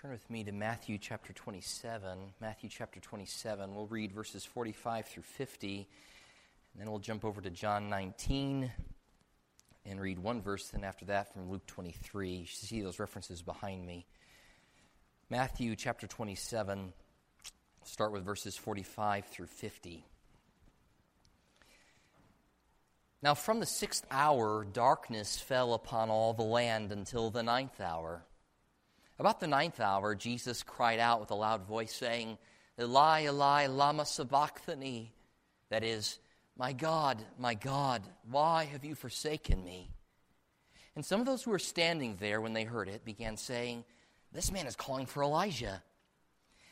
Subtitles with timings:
[0.00, 2.18] Turn with me to Matthew chapter 27.
[2.40, 3.74] Matthew chapter 27.
[3.74, 5.88] We'll read verses 45 through 50,
[6.72, 8.70] and then we'll jump over to John 19
[9.84, 12.30] and read one verse, then after that from Luke 23.
[12.30, 14.06] You see those references behind me.
[15.30, 16.92] Matthew chapter 27,
[17.82, 20.04] start with verses 45 through 50.
[23.20, 28.22] Now, from the sixth hour, darkness fell upon all the land until the ninth hour.
[29.18, 32.38] About the ninth hour, Jesus cried out with a loud voice, saying,
[32.80, 35.12] Eli, Eli, Lama Sabachthani.
[35.70, 36.18] That is,
[36.56, 39.90] My God, my God, why have you forsaken me?
[40.94, 43.84] And some of those who were standing there when they heard it began saying,
[44.32, 45.82] This man is calling for Elijah.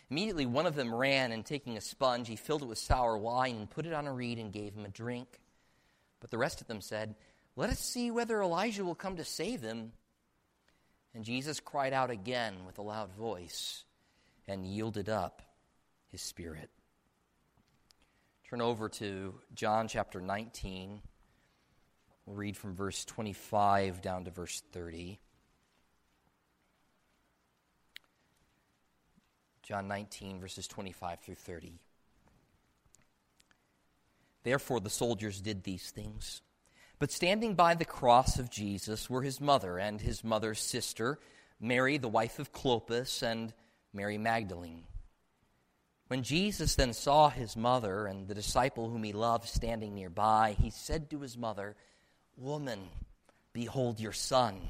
[0.09, 3.57] Immediately, one of them ran, and taking a sponge, he filled it with sour wine
[3.57, 5.41] and put it on a reed and gave him a drink.
[6.21, 7.17] But the rest of them said,
[7.57, 9.93] Let us see whether Elijah will come to save him.
[11.17, 13.85] And Jesus cried out again with a loud voice
[14.47, 15.41] and yielded up
[16.13, 16.69] his spirit.
[18.51, 21.01] Turn over to John chapter 19.
[22.27, 25.19] We'll read from verse 25 down to verse 30.
[29.63, 31.81] John 19, verses 25 through 30.
[34.43, 36.43] Therefore, the soldiers did these things.
[36.99, 41.19] But standing by the cross of Jesus were his mother and his mother's sister,
[41.61, 43.53] Mary, the wife of Clopas, and
[43.93, 44.85] Mary Magdalene.
[46.09, 50.71] When Jesus then saw his mother and the disciple whom he loved standing nearby, he
[50.71, 51.77] said to his mother,
[52.37, 52.89] Woman,
[53.53, 54.61] behold your son.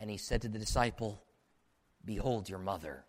[0.00, 1.22] And he said to the disciple,
[2.04, 3.04] Behold your mother.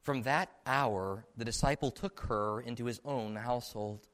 [0.00, 4.06] From that hour, the disciple took her into his own household.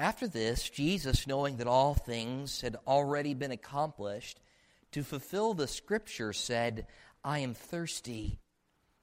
[0.00, 4.40] After this, Jesus, knowing that all things had already been accomplished,
[4.92, 6.86] to fulfill the scripture, said,
[7.22, 8.38] I am thirsty.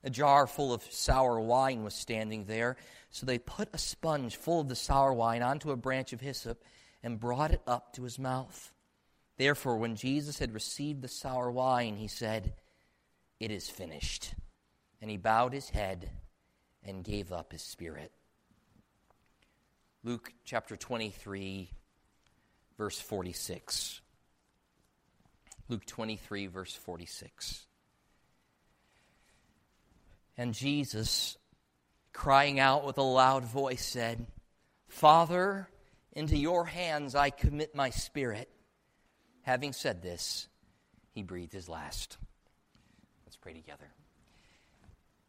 [0.03, 2.77] A jar full of sour wine was standing there,
[3.11, 6.63] so they put a sponge full of the sour wine onto a branch of hyssop
[7.03, 8.73] and brought it up to his mouth.
[9.37, 12.55] Therefore, when Jesus had received the sour wine, he said,
[13.39, 14.33] It is finished.
[14.99, 16.09] And he bowed his head
[16.83, 18.11] and gave up his spirit.
[20.07, 21.69] Luke chapter 23,
[22.77, 23.99] verse 46.
[25.67, 27.65] Luke 23, verse 46.
[30.37, 31.35] And Jesus,
[32.13, 34.25] crying out with a loud voice, said,
[34.87, 35.67] Father,
[36.13, 38.49] into your hands I commit my spirit.
[39.41, 40.47] Having said this,
[41.15, 42.17] he breathed his last.
[43.25, 43.91] Let's pray together.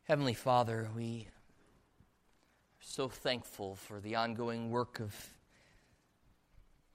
[0.04, 1.26] Heavenly Father, we
[2.88, 5.14] so thankful for the ongoing work of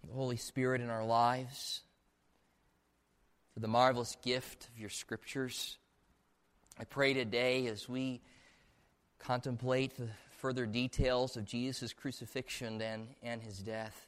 [0.08, 1.82] the Holy Spirit in our lives,
[3.54, 5.78] for the marvelous gift of your scriptures.
[6.80, 8.22] I pray today as we
[9.20, 10.10] contemplate the
[10.40, 14.08] further details of Jesus' crucifixion and, and his death,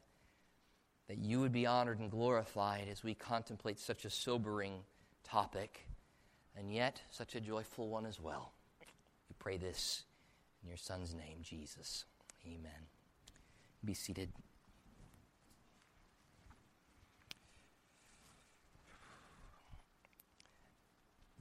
[1.07, 4.73] that you would be honored and glorified as we contemplate such a sobering
[5.23, 5.85] topic,
[6.57, 8.53] and yet such a joyful one as well.
[9.29, 10.04] We pray this
[10.65, 12.05] in your Son's name, Jesus.
[12.43, 12.71] Amen.
[13.83, 14.29] Be seated.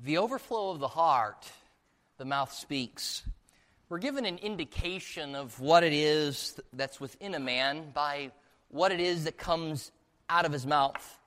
[0.03, 1.51] The overflow of the heart,
[2.19, 3.23] the mouth speaks.
[3.89, 8.31] We're given an indication of what it is that's within a man by
[8.69, 9.91] what it is that comes
[10.29, 11.19] out of his mouth.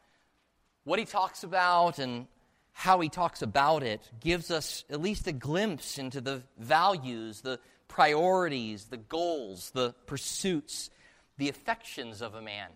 [0.83, 2.27] What he talks about and
[2.73, 7.59] how he talks about it gives us at least a glimpse into the values, the
[7.87, 10.89] priorities, the goals, the pursuits,
[11.37, 12.69] the affections of a man.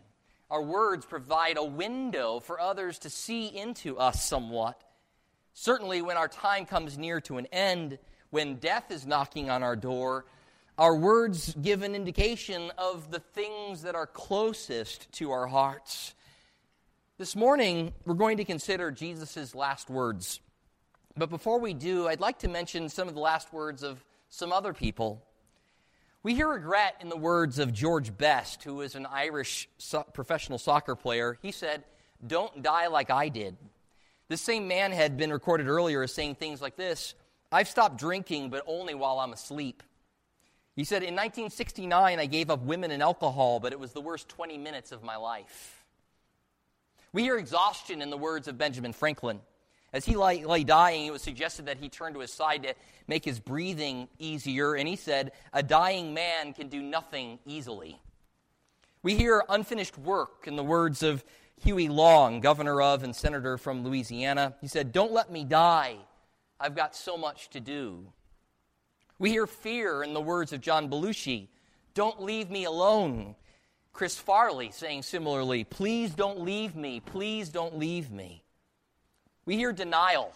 [0.50, 4.84] Our words provide a window for others to see into us somewhat.
[5.54, 9.76] Certainly, when our time comes near to an end, when death is knocking on our
[9.76, 10.26] door,
[10.78, 16.16] our words give an indication of the things that are closest to our hearts.
[17.18, 20.40] This morning, we're going to consider Jesus' last words.
[21.16, 24.52] But before we do, I'd like to mention some of the last words of some
[24.52, 25.22] other people.
[26.24, 30.58] We hear regret in the words of George Best, who is an Irish so- professional
[30.58, 31.38] soccer player.
[31.42, 31.84] He said,
[32.26, 33.58] Don't die like I did.
[34.30, 37.14] This same man had been recorded earlier as saying things like this
[37.52, 39.84] I've stopped drinking, but only while I'm asleep.
[40.76, 44.30] He said, In 1969, I gave up women and alcohol, but it was the worst
[44.30, 45.84] 20 minutes of my life.
[47.12, 49.42] We hear exhaustion in the words of Benjamin Franklin.
[49.94, 52.76] As he lay, lay, dying, it was suggested that he turn to his side to
[53.08, 58.00] make his breathing easier, and he said, A dying man can do nothing easily.
[59.04, 61.26] We hear unfinished work in the words of
[61.64, 64.56] Huey Long, governor of and senator from Louisiana.
[64.62, 65.98] He said, Don't let me die.
[66.60, 68.14] I've got so much to do.
[69.20, 71.50] We hear fear in the words of John Belushi
[71.94, 73.36] Don't leave me alone.
[73.94, 77.02] Chris Farley saying similarly, Please don't leave me.
[77.02, 78.41] Please don't leave me.
[79.46, 80.34] We hear denial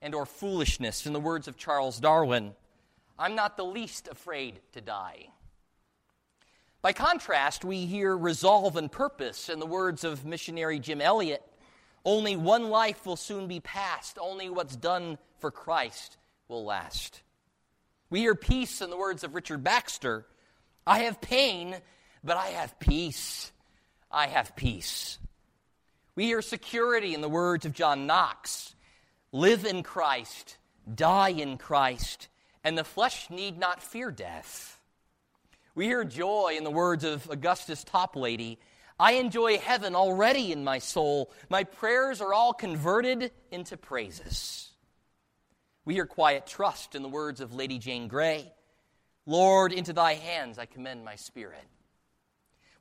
[0.00, 2.54] and or foolishness in the words of Charles Darwin.
[3.18, 5.28] I'm not the least afraid to die.
[6.82, 11.42] By contrast, we hear resolve and purpose in the words of missionary Jim Elliot.
[12.04, 14.18] Only one life will soon be past.
[14.20, 16.18] Only what's done for Christ
[16.48, 17.22] will last.
[18.10, 20.26] We hear peace in the words of Richard Baxter.
[20.86, 21.74] I have pain,
[22.22, 23.50] but I have peace.
[24.10, 25.18] I have peace.
[26.16, 28.74] We hear security in the words of John Knox.
[29.32, 30.58] Live in Christ,
[30.94, 32.28] die in Christ,
[32.62, 34.80] and the flesh need not fear death.
[35.74, 38.58] We hear joy in the words of Augustus Toplady.
[38.98, 41.32] I enjoy heaven already in my soul.
[41.48, 44.70] My prayers are all converted into praises.
[45.84, 48.52] We hear quiet trust in the words of Lady Jane Grey.
[49.26, 51.64] Lord, into thy hands I commend my spirit.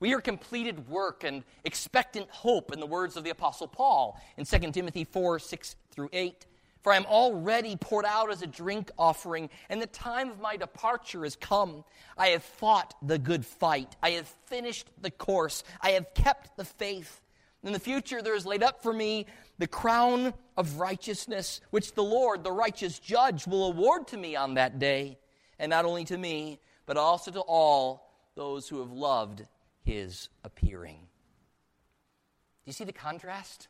[0.04, 4.44] We hear completed work and expectant hope in the words of the Apostle Paul in
[4.44, 6.46] 2 Timothy 4 6 through 8.
[6.82, 10.58] For I am already poured out as a drink offering, and the time of my
[10.58, 11.86] departure has come.
[12.18, 13.96] I have fought the good fight.
[14.04, 15.64] I have finished the course.
[15.80, 17.22] I have kept the faith.
[17.64, 19.26] In the future, there is laid up for me
[19.58, 24.56] the crown of righteousness, which the Lord, the righteous judge, will award to me on
[24.56, 25.18] that day,
[25.60, 29.46] and not only to me, but also to all those who have loved
[29.84, 30.98] his appearing.
[30.98, 33.68] Do you see the contrast?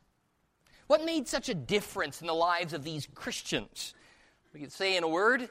[0.87, 3.93] What made such a difference in the lives of these Christians?
[4.53, 5.49] We could say in a word,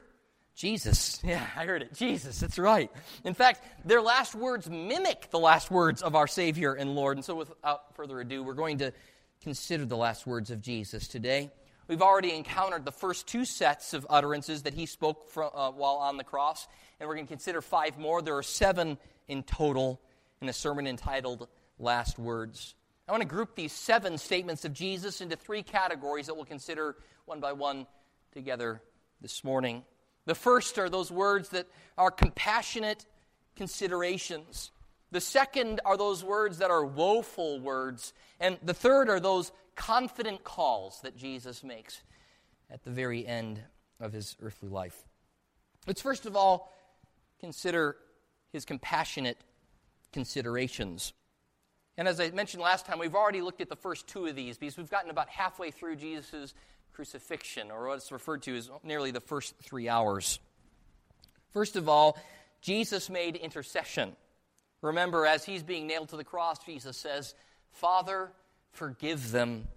[0.55, 1.20] Jesus.
[1.25, 1.94] Yeah, I heard it.
[1.94, 2.91] Jesus, that's right.
[3.25, 7.17] In fact, their last words mimic the last words of our Savior and Lord.
[7.17, 8.93] And so, without further ado, we're going to
[9.41, 11.50] consider the last words of Jesus today.
[11.88, 15.97] We've already encountered the first two sets of utterances that he spoke from, uh, while
[15.97, 16.69] on the cross,
[17.00, 18.23] and we're going to consider five more.
[18.23, 20.00] There are seven in total
[20.43, 21.49] in a sermon entitled
[21.79, 22.75] Last Words.
[23.09, 26.97] I want to group these seven statements of Jesus into three categories that we'll consider
[27.25, 27.87] one by one
[28.33, 28.83] together
[29.21, 29.85] this morning.
[30.27, 31.67] The first are those words that
[31.97, 33.06] are compassionate
[33.55, 34.71] considerations.
[35.11, 38.12] The second are those words that are woeful words.
[38.41, 42.03] And the third are those confident calls that Jesus makes
[42.71, 43.61] at the very end
[44.00, 45.05] of his earthly life.
[45.87, 46.73] Let's first of all
[47.41, 47.97] consider
[48.53, 49.39] his compassionate
[50.12, 51.12] considerations.
[51.97, 54.56] And as I mentioned last time, we've already looked at the first two of these
[54.56, 56.55] because we've gotten about halfway through Jesus'
[56.93, 60.38] crucifixion, or what's referred to as nearly the first three hours.
[61.53, 62.19] First of all,
[62.61, 64.17] Jesus made intercession.
[64.81, 67.35] Remember, as he's being nailed to the cross, Jesus says,
[67.73, 68.31] Father,
[68.73, 69.69] forgive them.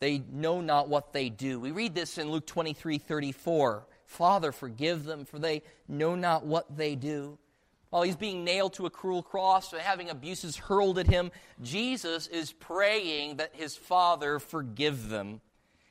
[0.00, 1.60] They know not what they do.
[1.60, 3.86] We read this in Luke 23 34.
[4.06, 7.38] Father, forgive them, for they know not what they do.
[7.90, 12.28] While he's being nailed to a cruel cross, and having abuses hurled at him, Jesus
[12.28, 15.40] is praying that his Father forgive them.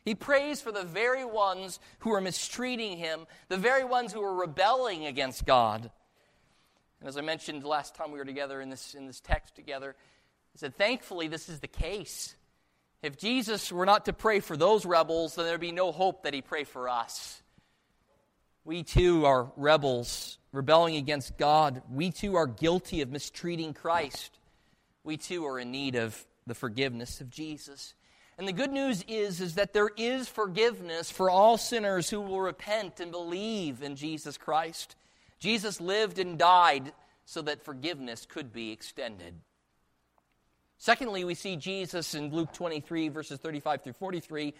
[0.06, 4.34] He prays for the very ones who are mistreating him, the very ones who are
[4.34, 5.92] rebelling against God.
[7.02, 9.96] And as I mentioned last time we were together in this, in this text together,
[10.56, 12.34] I said, thankfully, this is the case.
[13.04, 16.34] If Jesus were not to pray for those rebels, then there'd be no hope that
[16.34, 17.42] he pray for us.
[18.64, 21.82] We too are rebels rebelling against God.
[21.92, 24.38] We too are guilty of mistreating Christ.
[25.04, 27.94] We too are in need of the forgiveness of Jesus.
[28.38, 32.42] And the good news is, is that there is forgiveness for all sinners who will
[32.42, 34.96] repent and believe in Jesus Christ.
[35.40, 36.94] Jesus lived and died
[37.26, 39.36] so that forgiveness could be extended.
[40.78, 44.54] Secondly, we see Jesus in Luke 23, verses 35 through 43,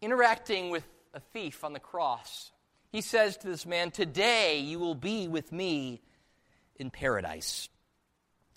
[0.00, 2.52] interacting with a thief on the cross
[2.90, 6.02] he says to this man, Today you will be with me
[6.76, 7.68] in paradise.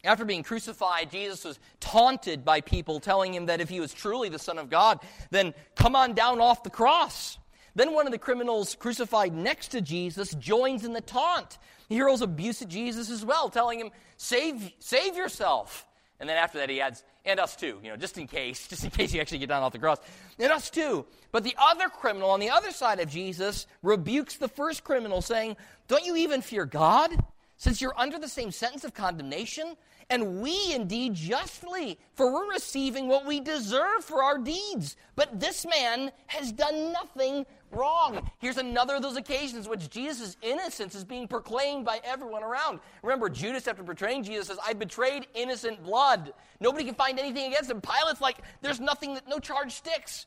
[0.03, 4.29] After being crucified, Jesus was taunted by people telling him that if he was truly
[4.29, 7.37] the Son of God, then come on down off the cross.
[7.75, 11.57] Then one of the criminals crucified next to Jesus joins in the taunt.
[11.89, 15.85] He hurls abuse at Jesus as well, telling him, Save, save yourself.
[16.19, 18.83] And then after that, he adds, and us too, you know, just in case, just
[18.83, 19.99] in case you actually get down off the cross.
[20.37, 21.05] And us too.
[21.31, 25.57] But the other criminal on the other side of Jesus rebukes the first criminal, saying,
[25.87, 27.11] Don't you even fear God,
[27.57, 29.75] since you're under the same sentence of condemnation?
[30.11, 34.95] And we indeed justly, for we're receiving what we deserve for our deeds.
[35.15, 38.27] But this man has done nothing wrong.
[38.39, 42.79] Here's another of those occasions which Jesus' innocence is being proclaimed by everyone around.
[43.03, 46.33] Remember, Judas, after betraying Jesus, says, I betrayed innocent blood.
[46.59, 47.79] Nobody can find anything against him.
[47.79, 50.25] Pilate's like, there's nothing, that no charge sticks.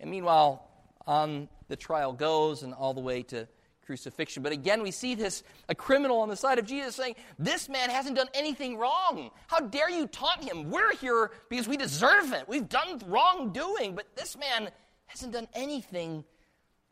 [0.00, 0.68] And meanwhile,
[1.06, 3.48] on the trial goes and all the way to
[3.84, 4.42] crucifixion.
[4.42, 7.90] But again, we see this a criminal on the side of Jesus saying, This man
[7.90, 9.30] hasn't done anything wrong.
[9.46, 10.70] How dare you taunt him?
[10.70, 12.48] We're here because we deserve it.
[12.48, 14.70] We've done wrongdoing, but this man
[15.06, 16.24] hasn't done anything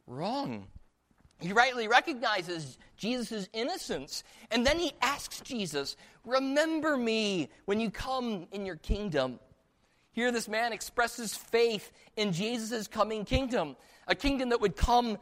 [0.07, 0.67] wrong.
[1.41, 4.23] He rightly recognizes Jesus' innocence.
[4.51, 9.41] And then he asks Jesus, Remember me when you come in your kingdom.
[10.13, 15.17] Here, this man expresses faith in Jesus' coming kingdom, a kingdom that would come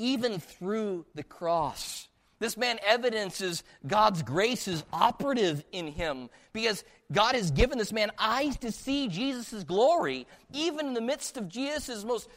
[0.00, 2.08] even through the cross.
[2.40, 8.10] This man evidences God's grace is operative in him because God has given this man
[8.18, 12.28] eyes to see Jesus' glory, even in the midst of Jesus' most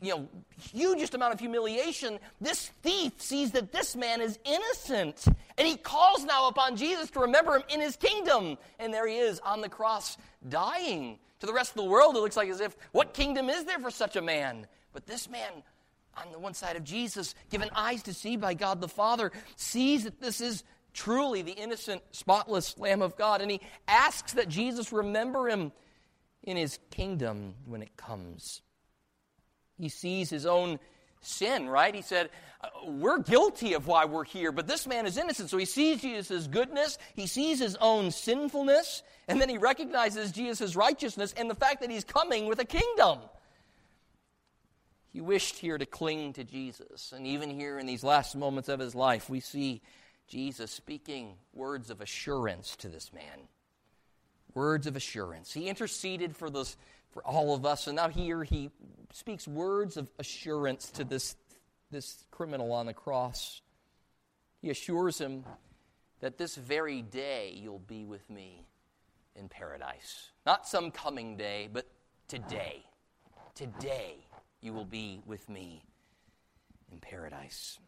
[0.00, 0.28] you know,
[0.72, 5.26] hugest amount of humiliation, this thief sees that this man is innocent.
[5.58, 8.56] And he calls now upon Jesus to remember him in his kingdom.
[8.78, 10.16] And there he is on the cross,
[10.48, 11.18] dying.
[11.40, 13.80] To the rest of the world, it looks like as if, what kingdom is there
[13.80, 14.66] for such a man?
[14.94, 15.50] But this man,
[16.16, 20.04] on the one side of Jesus, given eyes to see by God the Father, sees
[20.04, 23.40] that this is truly the innocent, spotless Lamb of God.
[23.40, 25.72] And he asks that Jesus remember him
[26.42, 28.62] in his kingdom when it comes.
[29.78, 30.78] He sees his own
[31.20, 31.94] sin, right?
[31.94, 32.30] He said,
[32.62, 35.50] uh, We're guilty of why we're here, but this man is innocent.
[35.50, 40.76] So he sees Jesus' goodness, he sees his own sinfulness, and then he recognizes Jesus'
[40.76, 43.18] righteousness and the fact that he's coming with a kingdom.
[45.16, 47.14] He wished here to cling to Jesus.
[47.16, 49.80] And even here in these last moments of his life, we see
[50.28, 53.48] Jesus speaking words of assurance to this man.
[54.52, 55.54] Words of assurance.
[55.54, 56.76] He interceded for those
[57.08, 57.86] for all of us.
[57.86, 58.68] And now here he
[59.14, 61.34] speaks words of assurance to this,
[61.90, 63.62] this criminal on the cross.
[64.60, 65.46] He assures him
[66.20, 68.66] that this very day you'll be with me
[69.34, 70.28] in paradise.
[70.44, 71.86] Not some coming day, but
[72.28, 72.84] today.
[73.54, 74.25] Today
[74.60, 75.84] you will be with me
[76.90, 77.78] in paradise.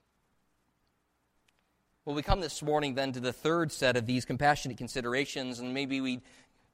[2.04, 5.74] Well, we come this morning then to the third set of these compassionate considerations, and
[5.74, 6.20] maybe we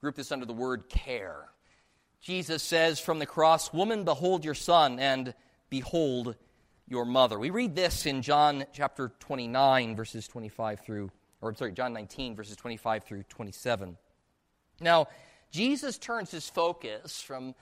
[0.01, 1.49] group this under the word care.
[2.21, 5.35] Jesus says from the cross, Woman, behold your son, and
[5.71, 6.37] behold
[6.87, 7.39] your mother.
[7.39, 11.11] We read this in John chapter 29, verses 25 through,
[11.41, 13.97] or I'm sorry, John 19, verses 25 through 27.
[14.81, 15.09] Now,
[15.51, 17.55] Jesus turns his focus from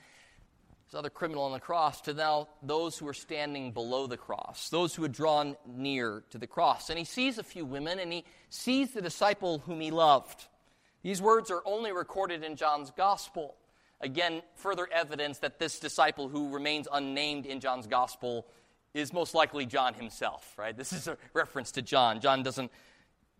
[0.92, 4.68] this other criminal on the cross to now those who are standing below the cross,
[4.68, 6.90] those who had drawn near to the cross.
[6.90, 10.48] And he sees a few women, and he sees the disciple whom he loved.
[11.02, 13.54] These words are only recorded in John's gospel.
[14.02, 18.46] Again, further evidence that this disciple who remains unnamed in John's gospel
[18.92, 20.76] is most likely John himself, right?
[20.76, 22.20] This is a reference to John.
[22.20, 22.70] John doesn't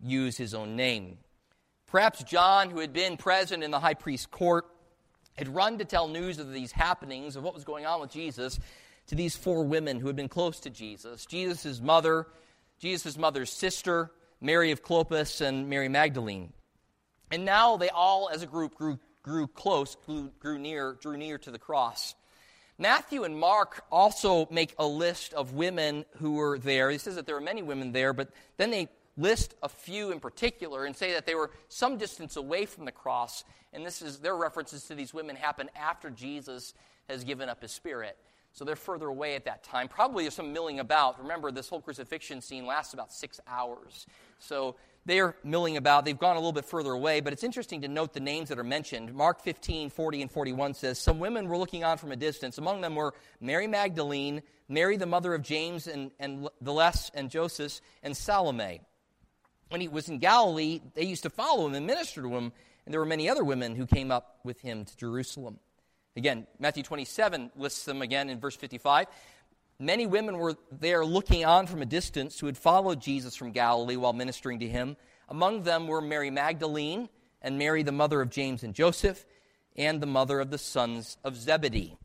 [0.01, 1.19] use his own name.
[1.85, 4.65] Perhaps John, who had been present in the high priest's court,
[5.35, 8.59] had run to tell news of these happenings, of what was going on with Jesus,
[9.07, 12.27] to these four women who had been close to Jesus Jesus' mother,
[12.79, 14.11] Jesus' mother's sister,
[14.41, 16.53] Mary of Clopas, and Mary Magdalene.
[17.31, 21.37] And now they all, as a group, grew grew close, grew, grew near, drew near
[21.39, 22.13] to the cross.
[22.77, 26.89] Matthew and Mark also make a list of women who were there.
[26.89, 30.19] He says that there were many women there, but then they list a few in
[30.19, 33.43] particular and say that they were some distance away from the cross.
[33.71, 36.73] And this is their references to these women happen after Jesus
[37.09, 38.17] has given up his spirit.
[38.53, 39.87] So they're further away at that time.
[39.87, 41.19] Probably there's some milling about.
[41.19, 44.05] Remember, this whole crucifixion scene lasts about six hours.
[44.37, 46.05] So they're milling about.
[46.05, 48.59] They've gone a little bit further away, but it's interesting to note the names that
[48.59, 49.11] are mentioned.
[49.13, 52.59] Mark 15, 40, and 41 says, Some women were looking on from a distance.
[52.59, 57.31] Among them were Mary Magdalene, Mary, the mother of James and, and the Less and
[57.31, 58.81] Joseph, and Salome.
[59.73, 62.51] When he was in Galilee, they used to follow him and minister to him,
[62.85, 65.57] and there were many other women who came up with him to Jerusalem.
[66.15, 69.07] Again, Matthew 27 lists them again in verse 55.
[69.79, 73.95] Many women were there looking on from a distance who had followed Jesus from Galilee
[73.95, 74.95] while ministering to him.
[75.27, 77.09] Among them were Mary Magdalene
[77.41, 79.25] and Mary, the mother of James and Joseph,
[79.75, 81.97] and the mother of the sons of Zebedee.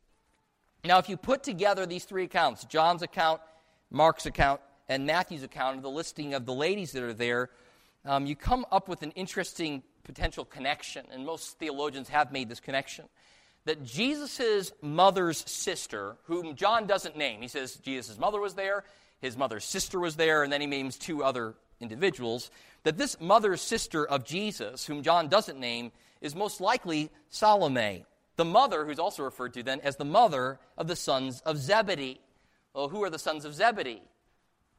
[0.87, 3.42] Now, if you put together these three accounts John's account,
[3.90, 7.50] Mark's account, and Matthew's account of the listing of the ladies that are there,
[8.04, 11.04] um, you come up with an interesting potential connection.
[11.12, 13.07] And most theologians have made this connection
[13.64, 18.83] that Jesus' mother's sister, whom John doesn't name, he says Jesus' mother was there,
[19.21, 22.50] his mother's sister was there, and then he names two other individuals,
[22.85, 25.92] that this mother's sister of Jesus, whom John doesn't name,
[26.23, 30.88] is most likely Salome, the mother who's also referred to then as the mother of
[30.88, 32.21] the sons of Zebedee.
[32.73, 34.00] Well, who are the sons of Zebedee?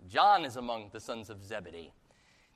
[0.08, 1.92] John is among the sons of Zebedee.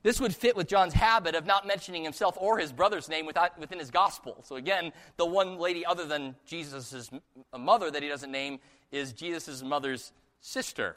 [0.02, 3.58] This would fit with John's habit of not mentioning himself or his brother's name without,
[3.58, 4.44] within his gospel.
[4.44, 7.10] So, again, the one lady other than Jesus'
[7.58, 8.58] mother that he doesn't name
[8.92, 10.96] is Jesus' mother's sister.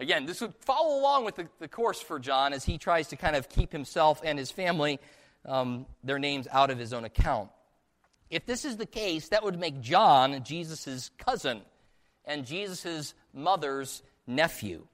[0.00, 3.16] Again, this would follow along with the, the course for John as he tries to
[3.16, 5.00] kind of keep himself and his family,
[5.46, 7.48] um, their names out of his own account.
[8.28, 11.62] If this is the case, that would make John Jesus' cousin
[12.24, 14.86] and Jesus' mother's nephew.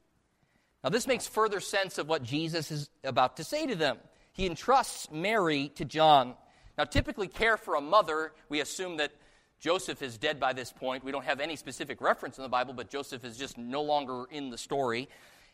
[0.85, 3.99] Now, this makes further sense of what Jesus is about to say to them.
[4.33, 6.35] He entrusts Mary to John.
[6.77, 9.11] Now, typically, care for a mother, we assume that
[9.59, 11.03] Joseph is dead by this point.
[11.03, 14.27] We don't have any specific reference in the Bible, but Joseph is just no longer
[14.31, 15.09] in the story.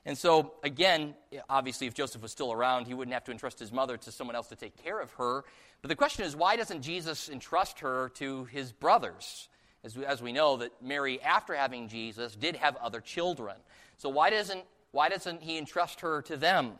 [0.04, 1.14] And so, again,
[1.48, 4.36] obviously, if Joseph was still around, he wouldn't have to entrust his mother to someone
[4.36, 5.44] else to take care of her.
[5.80, 9.48] But the question is, why doesn't Jesus entrust her to his brothers?
[9.82, 13.56] As we, as we know, that Mary, after having Jesus, did have other children.
[13.96, 16.74] So, why doesn't, why doesn't he entrust her to them?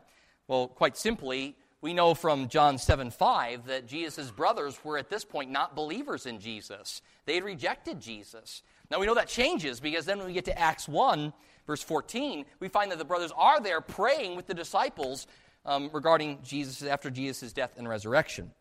[0.47, 5.25] Well, quite simply, we know from John 7 5 that Jesus' brothers were at this
[5.25, 7.03] point not believers in Jesus.
[7.27, 8.63] They had rejected Jesus.
[8.89, 11.33] Now we know that changes because then when we get to Acts 1,
[11.67, 15.27] verse 14, we find that the brothers are there praying with the disciples
[15.67, 18.53] um, regarding Jesus after Jesus' death and resurrection.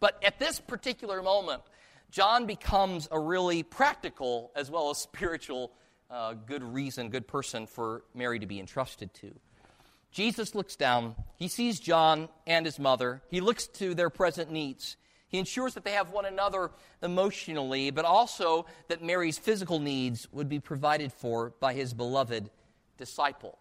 [0.00, 1.62] But at this particular moment,
[2.10, 5.70] John becomes a really practical as well as spiritual
[6.10, 9.34] uh, good reason, good person for Mary to be entrusted to.
[10.10, 11.14] Jesus looks down.
[11.36, 13.22] He sees John and his mother.
[13.30, 14.96] He looks to their present needs.
[15.28, 16.70] He ensures that they have one another
[17.02, 22.48] emotionally, but also that Mary's physical needs would be provided for by his beloved
[22.96, 23.58] disciple,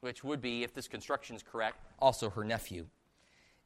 [0.00, 2.86] which would be, if this construction is correct, also her nephew.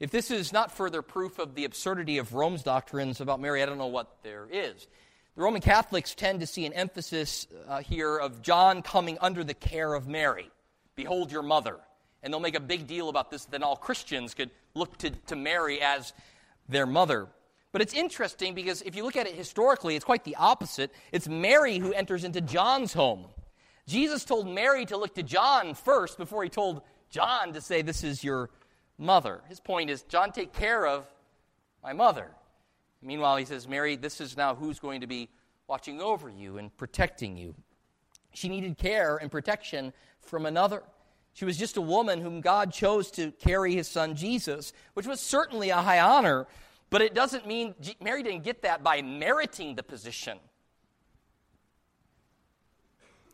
[0.00, 3.66] If this is not further proof of the absurdity of Rome's doctrines about Mary, I
[3.66, 4.86] don't know what there is.
[5.34, 9.54] The Roman Catholics tend to see an emphasis uh, here of John coming under the
[9.54, 10.50] care of Mary.
[10.94, 11.78] Behold your mother
[12.22, 15.36] and they'll make a big deal about this, then all Christians could look to, to
[15.36, 16.12] Mary as
[16.68, 17.28] their mother.
[17.72, 20.92] But it's interesting because if you look at it historically, it's quite the opposite.
[21.10, 23.24] It's Mary who enters into John's home.
[23.86, 28.04] Jesus told Mary to look to John first before he told John to say, This
[28.04, 28.50] is your
[28.98, 29.40] mother.
[29.48, 31.06] His point is, John, take care of
[31.82, 32.30] my mother.
[33.02, 35.28] Meanwhile, he says, Mary, this is now who's going to be
[35.66, 37.54] watching over you and protecting you.
[38.32, 40.82] She needed care and protection from another.
[41.34, 45.20] She was just a woman whom God chose to carry his son Jesus, which was
[45.20, 46.46] certainly a high honor,
[46.90, 50.38] but it doesn't mean Mary didn't get that by meriting the position.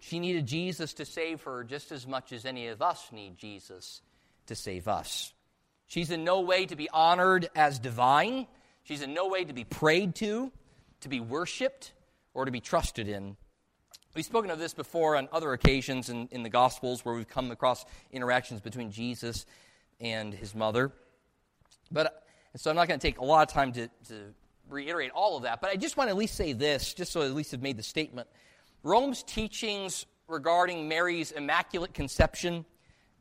[0.01, 4.01] She needed Jesus to save her just as much as any of us need Jesus
[4.47, 5.33] to save us.
[5.87, 8.47] She's in no way to be honored as divine.
[8.89, 10.51] She's in no way to be prayed to,
[11.03, 11.93] to be worshiped,
[12.33, 13.37] or to be trusted in.
[14.17, 17.51] We've spoken of this before on other occasions in, in the Gospels where we've come
[17.51, 19.45] across interactions between Jesus
[20.01, 20.91] and his mother.
[21.93, 22.25] But
[22.57, 24.33] so I'm not going to take a lot of time to, to
[24.71, 27.21] reiterate all of that, but I just want to at least say this, just so
[27.21, 28.27] at least have made the statement.
[28.83, 32.65] Rome's teachings regarding Mary's immaculate conception,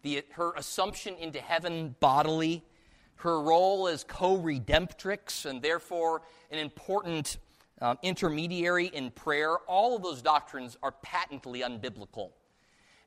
[0.01, 2.63] the, her assumption into heaven bodily,
[3.17, 7.37] her role as co redemptrix, and therefore an important
[7.81, 12.31] um, intermediary in prayer, all of those doctrines are patently unbiblical.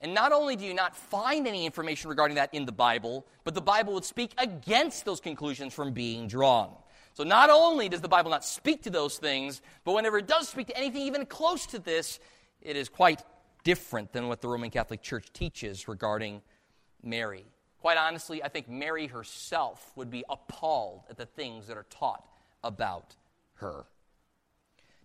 [0.00, 3.54] And not only do you not find any information regarding that in the Bible, but
[3.54, 6.70] the Bible would speak against those conclusions from being drawn.
[7.12, 10.48] So not only does the Bible not speak to those things, but whenever it does
[10.48, 12.18] speak to anything even close to this,
[12.62, 13.22] it is quite
[13.62, 16.40] different than what the Roman Catholic Church teaches regarding
[17.02, 17.44] Mary.
[17.80, 22.24] Quite honestly, I think Mary herself would be appalled at the things that are taught
[22.62, 23.16] about
[23.54, 23.84] her.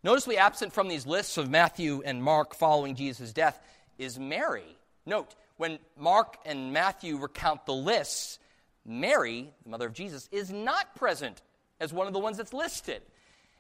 [0.04, 3.60] Noticeably absent from these lists of Matthew and Mark following Jesus' death
[3.98, 4.78] is Mary.
[5.06, 8.40] Note, when Mark and Matthew recount the lists,
[8.86, 11.42] Mary, the mother of Jesus, is not present
[11.80, 13.02] as one of the ones that's listed.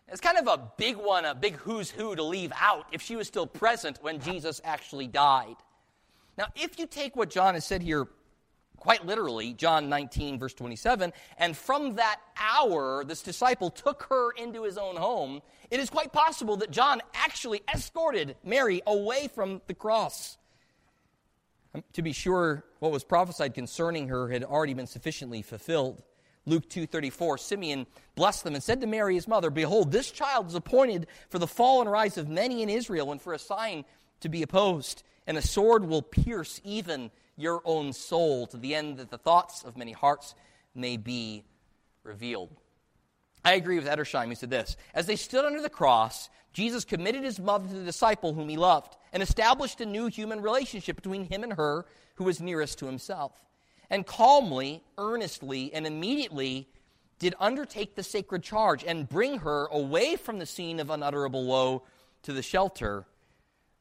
[0.09, 3.15] It's kind of a big one, a big who's who to leave out if she
[3.15, 5.55] was still present when Jesus actually died.
[6.37, 8.07] Now, if you take what John has said here
[8.85, 14.61] quite literally, John 19, verse 27, and from that hour, this disciple took her into
[14.61, 19.73] his own home, it is quite possible that John actually escorted Mary away from the
[19.73, 20.37] cross.
[21.73, 26.03] Um, to be sure, what was prophesied concerning her had already been sufficiently fulfilled.
[26.45, 30.53] Luke 2:34 Simeon blessed them and said to Mary his mother behold this child is
[30.53, 33.83] appointed for the fall and rise of many in Israel and for a sign
[34.19, 38.97] to be opposed and a sword will pierce even your own soul to the end
[38.97, 40.35] that the thoughts of many hearts
[40.73, 41.43] may be
[42.03, 42.55] revealed.
[43.43, 47.23] I agree with Edersheim, who said this As they stood under the cross, Jesus committed
[47.23, 51.25] his mother to the disciple whom he loved and established a new human relationship between
[51.25, 51.85] him and her
[52.15, 53.33] who was nearest to himself.
[53.89, 56.67] And calmly, earnestly, and immediately
[57.19, 61.83] did undertake the sacred charge and bring her away from the scene of unutterable woe
[62.23, 63.05] to the shelter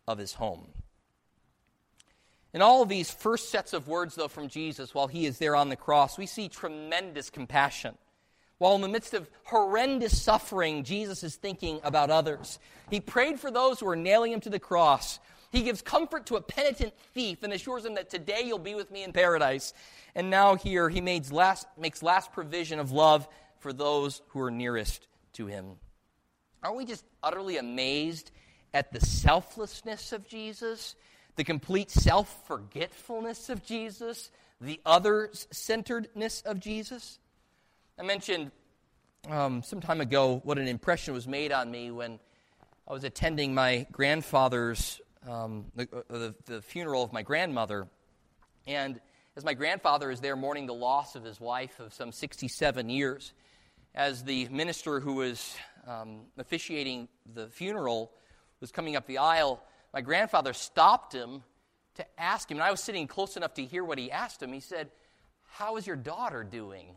[0.07, 0.69] of his home.
[2.55, 5.57] In all of these first sets of words, though, from Jesus while he is there
[5.57, 7.99] on the cross, we see tremendous compassion.
[8.59, 12.61] While in the midst of horrendous suffering, Jesus is thinking about others.
[12.91, 15.19] He prayed for those who were nailing him to the cross.
[15.51, 18.93] He gives comfort to a penitent thief and assures him that today you'll be with
[18.93, 19.75] me in paradise.
[20.15, 23.27] And now, here, he makes last, makes last provision of love
[23.59, 25.73] for those who are nearest to him.
[26.63, 28.31] Aren't we just utterly amazed
[28.73, 30.95] at the selflessness of Jesus?
[31.37, 37.19] The complete self forgetfulness of Jesus, the others centeredness of Jesus.
[37.99, 38.51] I mentioned
[39.29, 42.19] um, some time ago what an impression was made on me when
[42.87, 47.89] I was attending my grandfather's, um, the, uh, the, the funeral of my grandmother.
[48.67, 49.01] And
[49.37, 53.33] as my grandfather is there mourning the loss of his wife of some 67 years,
[53.95, 58.13] as the minister who was um, officiating the funeral
[58.61, 59.63] was coming up the aisle,
[59.95, 61.45] my grandfather stopped him
[61.95, 64.53] to ask him, and I was sitting close enough to hear what he asked him.
[64.53, 64.91] He said,
[65.45, 66.97] How is your daughter doing?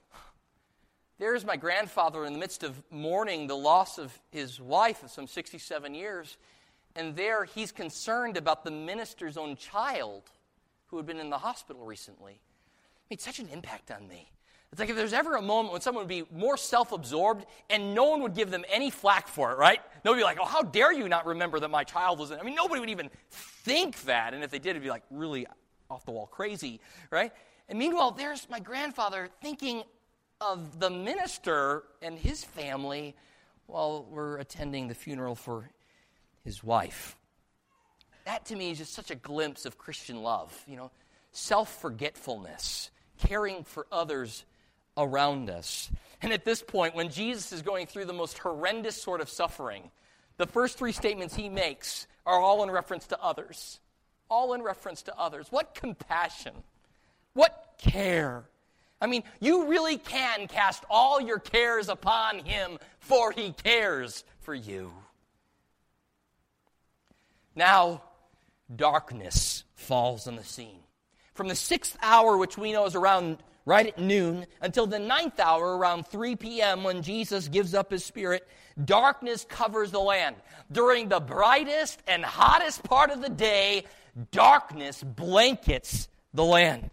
[1.20, 5.28] There's my grandfather in the midst of mourning the loss of his wife of some
[5.28, 6.38] 67 years,
[6.96, 10.24] and there he's concerned about the minister's own child
[10.88, 12.34] who had been in the hospital recently.
[12.34, 14.32] It made such an impact on me.
[14.72, 17.96] It's like if there's ever a moment when someone would be more self absorbed and
[17.96, 19.80] no one would give them any flack for it, right?
[20.04, 22.40] Nobody would be like, oh, how dare you not remember that my child was in.
[22.40, 24.34] I mean, nobody would even think that.
[24.34, 25.48] And if they did, it'd be like really
[25.90, 27.32] off the wall crazy, right?
[27.70, 29.84] And meanwhile, there's my grandfather thinking
[30.42, 33.16] of the minister and his family
[33.68, 35.70] while we're attending the funeral for
[36.44, 37.16] his wife.
[38.26, 40.92] That to me is just such a glimpse of Christian love, you know,
[41.32, 44.46] self forgetfulness, caring for others
[44.98, 45.90] around us.
[46.22, 49.92] And at this point, when Jesus is going through the most horrendous sort of suffering,
[50.38, 53.80] the first three statements he makes are all in reference to others.
[54.30, 55.48] All in reference to others.
[55.52, 56.54] What compassion!
[57.34, 58.46] What care!
[59.00, 64.56] I mean, you really can cast all your cares upon him, for he cares for
[64.56, 64.92] you.
[67.56, 68.02] Now,
[68.76, 70.80] darkness falls on the scene.
[71.36, 75.42] From the sixth hour, which we know is around right at noon until the ninth
[75.42, 76.86] hour around 3 p.m.
[76.86, 78.48] when Jesus gives up his spirit,
[78.86, 80.38] darkness covers the land.
[80.72, 83.84] During the brightest and hottest part of the day,
[84.32, 86.90] darkness blankets the land.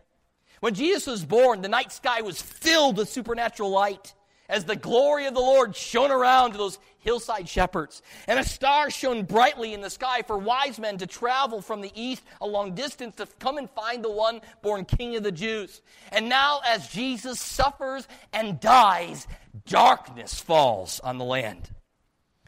[0.59, 4.13] When Jesus was born, the night sky was filled with supernatural light
[4.49, 8.03] as the glory of the Lord shone around to those hillside shepherds.
[8.27, 11.93] And a star shone brightly in the sky for wise men to travel from the
[11.95, 15.83] east a long distance to come and find the one born King of the Jews.
[16.11, 19.29] And now, as Jesus suffers and dies,
[19.67, 21.71] darkness falls on the land.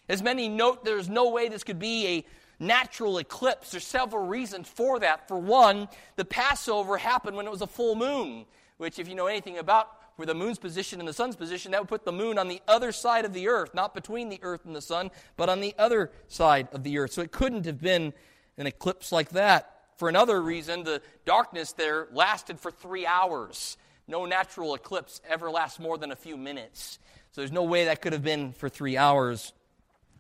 [0.09, 2.25] As many note, there's no way this could be a
[2.59, 3.73] natural eclipse.
[3.73, 5.29] There's several reasons for that.
[5.29, 8.47] For one, the Passover happened when it was a full moon,
[8.79, 11.81] which, if you know anything about where the moon's position and the sun's position, that
[11.81, 14.65] would put the moon on the other side of the earth, not between the earth
[14.65, 17.13] and the sun, but on the other side of the earth.
[17.13, 18.13] So it couldn't have been
[18.57, 19.73] an eclipse like that.
[19.97, 23.77] For another reason, the darkness there lasted for three hours.
[24.09, 26.99] No natural eclipse ever lasts more than a few minutes.
[27.33, 29.53] So there's no way that could have been for three hours.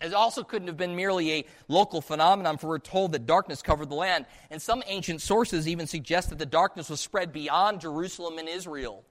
[0.00, 3.88] It also couldn't have been merely a local phenomenon, for we're told that darkness covered
[3.88, 4.26] the land.
[4.50, 9.04] And some ancient sources even suggest that the darkness was spread beyond Jerusalem and Israel.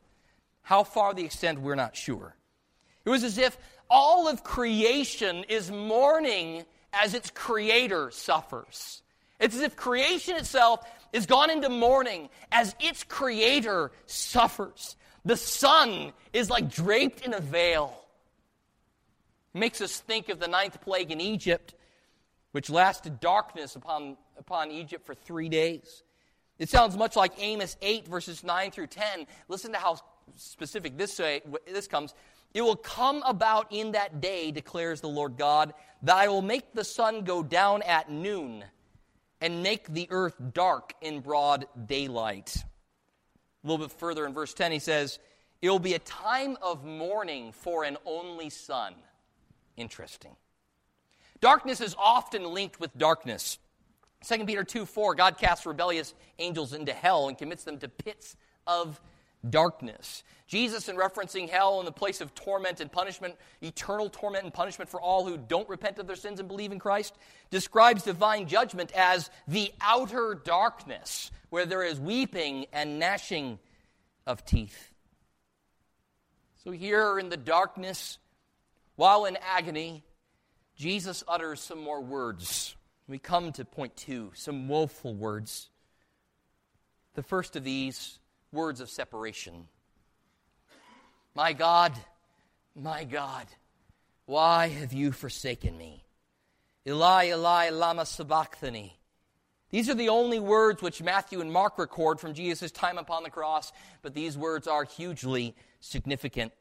[0.66, 2.36] How far the extent, we're not sure.
[3.06, 3.56] It was as if
[3.88, 9.04] all of creation is mourning as its creator suffers.
[9.40, 14.96] It's as if creation itself is gone into mourning as its creator suffers.
[15.24, 17.94] The sun is like draped in a veil.
[19.54, 21.76] It makes us think of the ninth plague in Egypt,
[22.54, 26.02] which lasted darkness upon, upon Egypt for three days.
[26.58, 29.28] It sounds much like Amos 8, verses 9 through 10.
[29.48, 29.98] Listen to how
[30.36, 32.14] specific this, way, this comes.
[32.54, 36.74] It will come about in that day, declares the Lord God, that I will make
[36.74, 38.64] the sun go down at noon
[39.42, 42.56] and make the earth dark in broad daylight.
[43.64, 45.20] A little bit further in verse 10, he says,
[45.62, 48.96] It will be a time of mourning for an only son.
[49.76, 50.36] Interesting.
[51.42, 53.60] Darkness is often linked with darkness.
[54.26, 58.36] 2 Peter 2 4, God casts rebellious angels into hell and commits them to pits
[58.66, 59.12] of darkness.
[60.48, 64.90] Jesus, in referencing hell and the place of torment and punishment, eternal torment and punishment
[64.90, 67.16] for all who don't repent of their sins and believe in Christ,
[67.50, 73.60] describes divine judgment as the outer darkness, where there is weeping and gnashing
[74.28, 74.92] of teeth.
[76.64, 78.18] So, here in the darkness,
[78.96, 80.04] while in agony,
[80.76, 82.76] Jesus utters some more words.
[83.08, 85.70] We come to point two some woeful words.
[87.14, 88.20] The first of these
[88.56, 89.68] words of separation.
[91.36, 91.94] My God,
[92.76, 93.46] my God,
[94.26, 96.04] why have you forsaken me?
[96.88, 98.98] Eli, Eli, lama sabachthani.
[99.70, 103.30] These are the only words which Matthew and Mark record from Jesus' time upon the
[103.30, 106.54] cross, but these words are hugely significant.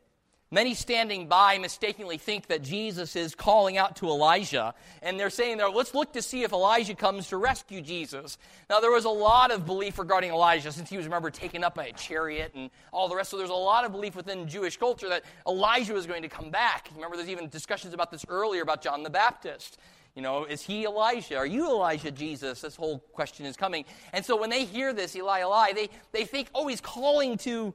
[0.50, 5.56] Many standing by mistakenly think that Jesus is calling out to Elijah, and they're saying,
[5.56, 8.38] there, let's look to see if Elijah comes to rescue Jesus.
[8.70, 11.74] Now, there was a lot of belief regarding Elijah since he was, remember, taken up
[11.74, 13.30] by a chariot and all the rest.
[13.30, 16.50] So there's a lot of belief within Jewish culture that Elijah was going to come
[16.50, 16.88] back.
[16.94, 19.78] Remember, there's even discussions about this earlier about John the Baptist.
[20.14, 21.36] You know, is he Elijah?
[21.36, 22.60] Are you Elijah, Jesus?
[22.60, 23.84] This whole question is coming.
[24.12, 27.74] And so when they hear this, Eli, Eli, they, they think, oh, he's calling to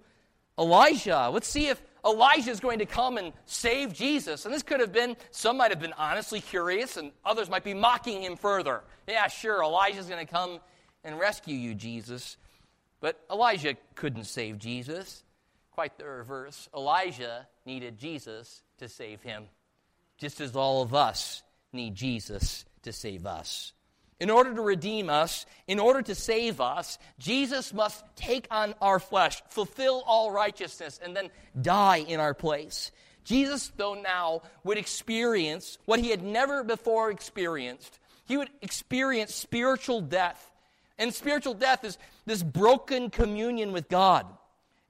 [0.58, 1.30] Elijah.
[1.34, 4.46] Let's see if Elijah is going to come and save Jesus.
[4.46, 7.74] And this could have been, some might have been honestly curious, and others might be
[7.74, 8.84] mocking him further.
[9.08, 10.60] Yeah, sure, Elijah's going to come
[11.04, 12.38] and rescue you, Jesus.
[13.00, 15.24] But Elijah couldn't save Jesus.
[15.72, 16.68] Quite the reverse.
[16.76, 19.46] Elijah needed Jesus to save him,
[20.18, 23.74] just as all of us need Jesus to save us.
[24.20, 29.00] In order to redeem us, in order to save us, Jesus must take on our
[29.00, 31.30] flesh, fulfill all righteousness, and then
[31.60, 32.92] die in our place.
[33.24, 38.00] Jesus, though now, would experience what he had never before experienced.
[38.26, 40.52] He would experience spiritual death.
[40.98, 44.26] And spiritual death is this broken communion with God.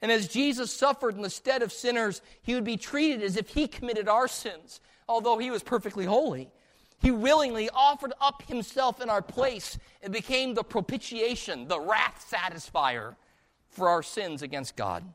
[0.02, 3.50] And as Jesus suffered in the stead of sinners, he would be treated as if
[3.50, 6.50] he committed our sins, although he was perfectly holy.
[7.02, 13.16] He willingly offered up himself in our place and became the propitiation, the wrath satisfier
[13.70, 15.14] for our sins against God.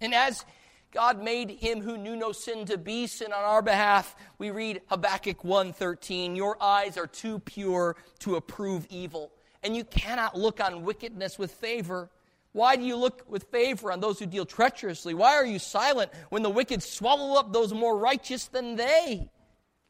[0.00, 0.44] And as
[0.90, 4.82] God made him who knew no sin to be sin on our behalf, we read
[4.88, 9.30] Habakkuk 1:13, "Your eyes are too pure to approve evil,
[9.62, 12.10] and you cannot look on wickedness with favor."
[12.52, 15.12] Why do you look with favor on those who deal treacherously?
[15.12, 19.30] Why are you silent when the wicked swallow up those more righteous than they?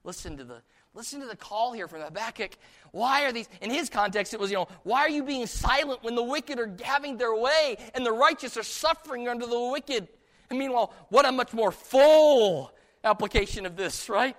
[0.02, 0.62] Listen to the
[0.96, 2.52] Listen to the call here from Habakkuk.
[2.90, 6.02] Why are these, in his context, it was, you know, why are you being silent
[6.02, 10.08] when the wicked are having their way and the righteous are suffering under the wicked?
[10.48, 12.72] And meanwhile, what a much more full
[13.04, 14.36] application of this, right?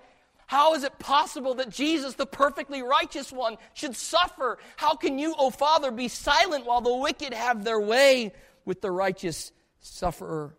[0.48, 4.58] How is it possible that Jesus, the perfectly righteous one, should suffer?
[4.78, 8.34] How can you, O Father, be silent while the wicked have their way
[8.66, 10.56] with the righteous sufferer?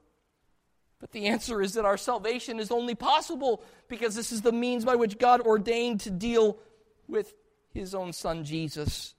[1.01, 4.85] But the answer is that our salvation is only possible because this is the means
[4.85, 6.59] by which God ordained to deal
[7.07, 7.35] with
[7.73, 9.15] his own son Jesus.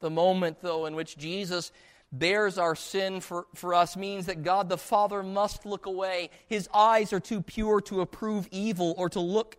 [0.00, 1.72] The moment, though, in which Jesus
[2.12, 6.30] bears our sin for, for us means that God the Father must look away.
[6.46, 9.56] His eyes are too pure to approve evil or to look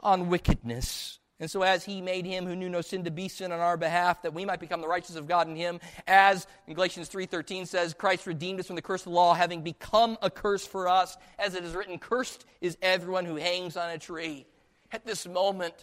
[0.00, 1.18] on wickedness.
[1.42, 3.76] And so, as he made him who knew no sin to be sin on our
[3.76, 7.66] behalf, that we might become the righteousness of God in him, as in Galatians 3.13
[7.66, 10.86] says, Christ redeemed us from the curse of the law, having become a curse for
[10.86, 14.46] us, as it is written, Cursed is everyone who hangs on a tree.
[14.92, 15.74] At this moment,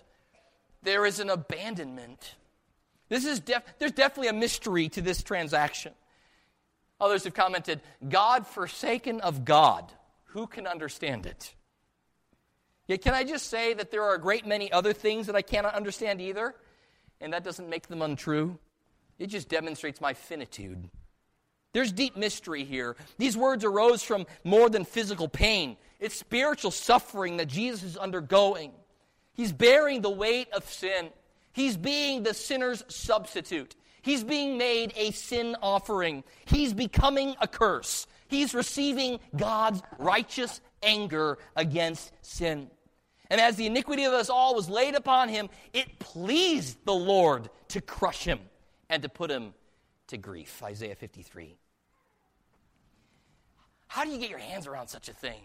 [0.81, 2.35] there is an abandonment.
[3.09, 5.91] This is def- there's definitely a mystery to this transaction.
[7.01, 9.91] Others have commented, God forsaken of God.
[10.27, 11.53] Who can understand it?
[12.89, 15.43] Yet, can I just say that there are a great many other things that I
[15.43, 16.55] cannot understand either?
[17.21, 18.57] And that doesn't make them untrue.
[19.19, 20.89] It just demonstrates my finitude.
[21.71, 22.95] There's deep mystery here.
[23.19, 28.71] These words arose from more than physical pain, it's spiritual suffering that Jesus is undergoing.
[29.33, 31.11] He's bearing the weight of sin,
[31.53, 33.75] he's being the sinner's substitute.
[34.01, 36.23] He's being made a sin offering.
[36.45, 38.07] He's becoming a curse.
[38.29, 42.71] He's receiving God's righteous anger against sin.
[43.29, 47.49] And as the iniquity of us all was laid upon him, it pleased the Lord
[47.69, 48.39] to crush him
[48.89, 49.53] and to put him
[50.07, 50.61] to grief.
[50.63, 51.55] Isaiah 53.
[53.87, 55.41] How do you get your hands around such a thing?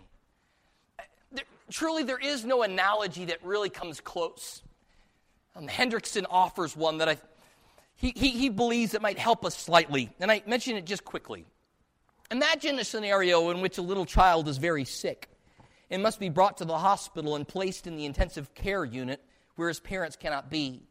[1.32, 4.62] There, truly, there is no analogy that really comes close.
[5.56, 7.18] Um, Hendriksen offers one that I,
[7.96, 10.10] he, he, he believes it might help us slightly.
[10.20, 11.44] And I mention it just quickly.
[12.30, 15.28] Imagine a scenario in which a little child is very sick
[15.94, 19.22] and must be brought to the hospital and placed in the intensive care unit
[19.54, 20.82] where his parents cannot be.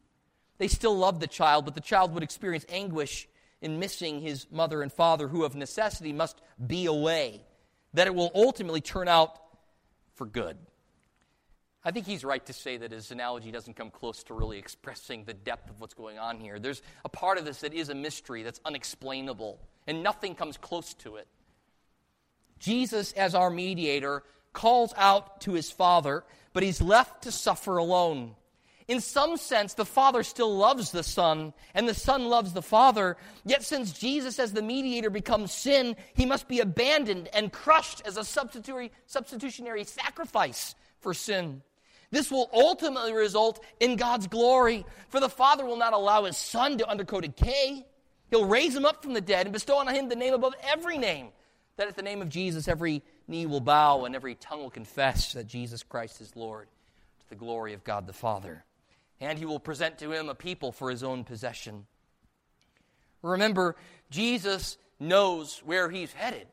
[0.59, 3.27] They still love the child, but the child would experience anguish
[3.61, 7.41] in missing his mother and father, who of necessity must be away,
[7.93, 9.41] that it will ultimately turn out
[10.15, 10.55] for good.
[11.83, 15.25] I think he's right to say that his analogy doesn't come close to really expressing
[15.25, 16.59] the depth of what's going on here.
[16.59, 20.93] There's a part of this that is a mystery, that's unexplainable, and nothing comes close
[20.93, 21.27] to it.
[22.57, 28.35] Jesus, as our mediator, calls out to his father, but he's left to suffer alone.
[28.87, 33.15] In some sense, the Father still loves the Son, and the Son loves the Father.
[33.45, 38.17] Yet, since Jesus, as the mediator, becomes sin, he must be abandoned and crushed as
[38.17, 41.61] a substitutionary sacrifice for sin.
[42.11, 46.77] This will ultimately result in God's glory, for the Father will not allow his Son
[46.77, 47.85] to undergo decay.
[48.29, 50.97] He'll raise him up from the dead and bestow on him the name above every
[50.97, 51.29] name,
[51.77, 55.33] that at the name of Jesus every knee will bow and every tongue will confess
[55.33, 56.67] that Jesus Christ is Lord,
[57.19, 58.65] to the glory of God the Father
[59.23, 61.85] and he will present to him a people for his own possession.
[63.21, 63.77] Remember,
[64.09, 66.47] Jesus knows where he's headed.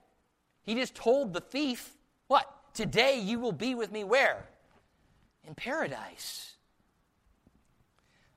[0.63, 1.97] He just told the thief,
[2.29, 2.49] What?
[2.73, 4.49] Today you will be with me where?
[5.45, 6.55] In paradise.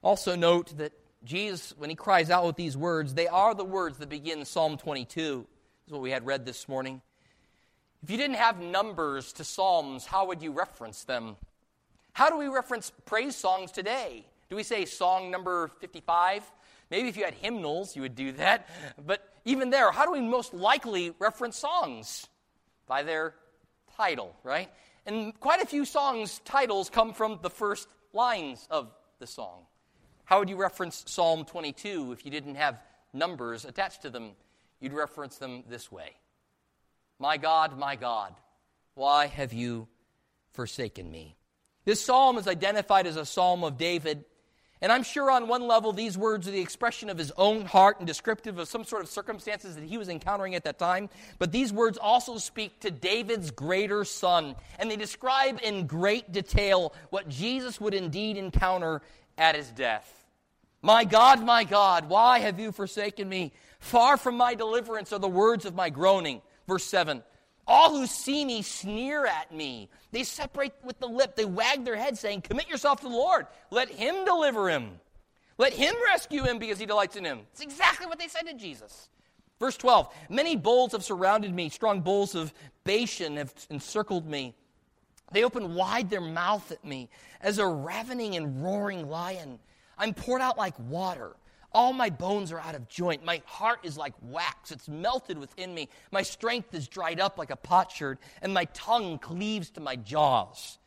[0.01, 0.93] Also, note that
[1.23, 4.77] Jesus, when he cries out with these words, they are the words that begin Psalm
[4.77, 5.21] 22.
[5.21, 7.01] This is what we had read this morning.
[8.03, 11.37] If you didn't have numbers to Psalms, how would you reference them?
[12.11, 14.25] How do we reference praise songs today?
[14.49, 16.43] Do we say song number 55?
[16.91, 18.67] Maybe if you had hymnals, you would do that.
[19.07, 22.27] But even there, how do we most likely reference songs?
[22.87, 23.35] By their
[23.95, 24.69] title, right?
[25.05, 29.61] And quite a few songs' titles come from the first lines of the song.
[30.25, 32.81] How would you reference Psalm 22 if you didn't have
[33.13, 34.31] numbers attached to them?
[34.81, 36.15] You'd reference them this way
[37.19, 38.33] My God, my God,
[38.95, 39.87] why have you
[40.51, 41.37] forsaken me?
[41.85, 44.25] This psalm is identified as a psalm of David.
[44.81, 47.99] And I'm sure on one level, these words are the expression of his own heart
[47.99, 51.09] and descriptive of some sort of circumstances that he was encountering at that time.
[51.39, 54.55] But these words also speak to David's greater son.
[54.77, 59.01] And they describe in great detail what Jesus would indeed encounter
[59.37, 60.25] at his death.
[60.81, 63.53] My God, my God, why have you forsaken me?
[63.79, 66.41] Far from my deliverance are the words of my groaning.
[66.67, 67.23] Verse 7
[67.65, 69.89] all who see me sneer at me.
[70.11, 71.35] They separate with the lip.
[71.35, 73.47] They wag their head, saying, Commit yourself to the Lord.
[73.71, 74.99] Let him deliver him.
[75.57, 77.41] Let him rescue him because he delights in him.
[77.51, 79.09] It's exactly what they said to Jesus.
[79.59, 84.55] Verse 12 Many bulls have surrounded me, strong bulls of Bashan have encircled me.
[85.31, 89.59] They open wide their mouth at me as a ravening and roaring lion.
[89.97, 91.35] I'm poured out like water.
[91.73, 93.25] All my bones are out of joint.
[93.25, 94.71] My heart is like wax.
[94.71, 95.89] It's melted within me.
[96.11, 100.77] My strength is dried up like a potsherd, and my tongue cleaves to my jaws.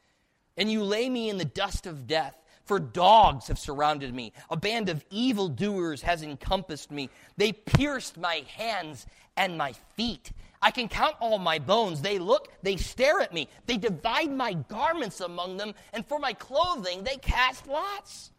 [0.57, 4.33] And you lay me in the dust of death, for dogs have surrounded me.
[4.49, 7.11] A band of evildoers has encompassed me.
[7.37, 10.33] They pierced my hands and my feet.
[10.63, 12.01] I can count all my bones.
[12.01, 13.49] They look, they stare at me.
[13.67, 18.31] They divide my garments among them, and for my clothing they cast lots.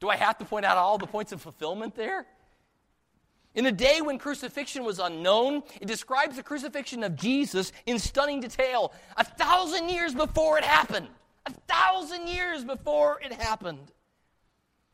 [0.00, 2.26] Do I have to point out all the points of fulfillment there?
[3.54, 8.40] In a day when crucifixion was unknown, it describes the crucifixion of Jesus in stunning
[8.40, 11.08] detail, a thousand years before it happened.
[11.46, 13.92] A thousand years before it happened.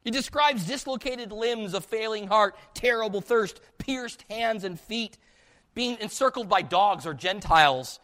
[0.04, 5.18] It describes dislocated limbs, a failing heart, terrible thirst, pierced hands and feet,
[5.74, 7.98] being encircled by dogs or Gentiles,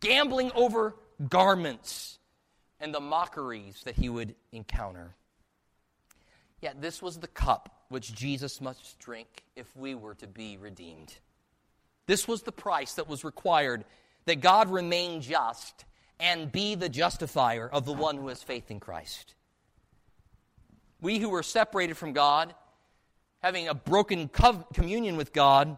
[0.00, 0.94] gambling over
[1.28, 2.18] garments,
[2.80, 5.14] and the mockeries that he would encounter.
[6.62, 11.12] Yet this was the cup which Jesus must drink if we were to be redeemed.
[12.06, 13.84] This was the price that was required
[14.24, 15.84] that God remain just
[16.20, 19.34] and be the justifier of the one who has faith in Christ.
[21.00, 22.54] We who were separated from God,
[23.42, 24.30] having a broken
[24.72, 25.76] communion with God,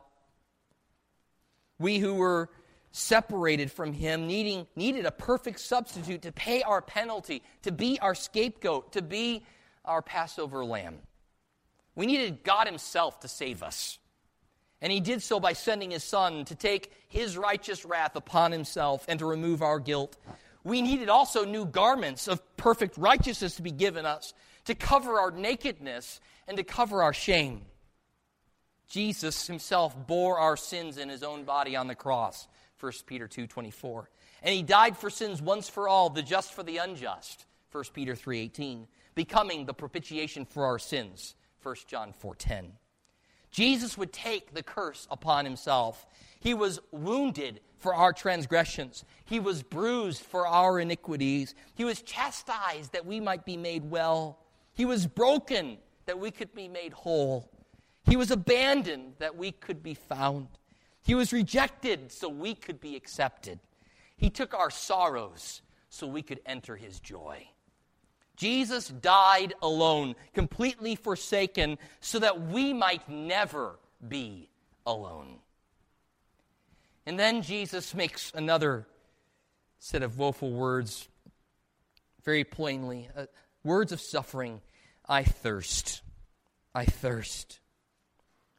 [1.78, 2.50] we who were
[2.92, 8.14] separated from Him, needing, needed a perfect substitute to pay our penalty, to be our
[8.14, 9.42] scapegoat, to be
[9.84, 10.98] our Passover lamb.
[11.94, 13.98] We needed God Himself to save us.
[14.80, 19.04] And He did so by sending His Son to take His righteous wrath upon Himself
[19.08, 20.16] and to remove our guilt.
[20.64, 25.30] We needed also new garments of perfect righteousness to be given us to cover our
[25.30, 27.62] nakedness and to cover our shame.
[28.88, 32.46] Jesus himself bore our sins in his own body on the cross,
[32.78, 34.08] 1 Peter 2:24.
[34.42, 38.14] And he died for sins once for all, the just for the unjust, 1 Peter
[38.14, 41.35] 3:18 becoming the propitiation for our sins.
[41.62, 42.79] 1 John 4:10.
[43.50, 46.06] Jesus would take the curse upon himself.
[46.40, 49.04] He was wounded for our transgressions.
[49.25, 51.54] He was bruised for our iniquities.
[51.75, 54.40] He was chastised that we might be made well.
[54.73, 57.48] He was broken that we could be made whole.
[58.04, 60.48] He was abandoned that we could be found.
[61.02, 63.60] He was rejected so we could be accepted.
[64.17, 67.48] He took our sorrows so we could enter his joy.
[68.37, 74.48] Jesus died alone, completely forsaken, so that we might never be
[74.87, 75.38] alone.
[77.06, 78.87] And then Jesus makes another
[79.78, 81.08] set of woeful words
[82.24, 83.08] very plainly.
[83.16, 83.26] Uh,
[83.62, 84.60] words of suffering
[85.06, 86.02] I thirst.
[86.74, 87.60] I thirst.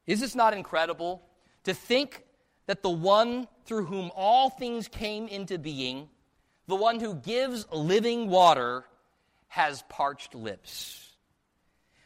[0.05, 1.23] Is this not incredible
[1.63, 2.23] to think
[2.67, 6.09] that the one through whom all things came into being,
[6.67, 8.85] the one who gives living water,
[9.55, 11.13] has parched lips?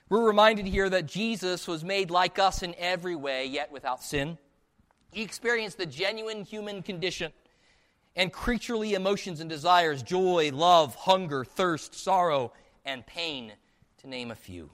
[0.08, 4.38] We're reminded here that Jesus was made like us in every way, yet without sin.
[5.12, 7.32] He experienced the genuine human condition
[8.16, 12.54] and creaturely emotions and desires joy, love, hunger, thirst, sorrow,
[12.86, 13.52] and pain,
[14.02, 14.70] to name a few.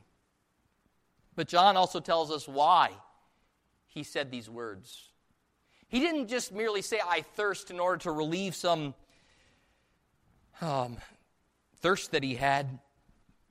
[1.33, 2.91] But John also tells us why
[3.87, 5.07] he said these words.
[5.87, 8.95] He didn't just merely say, I thirst in order to relieve some
[10.59, 10.97] um,
[11.85, 12.79] thirst that he had.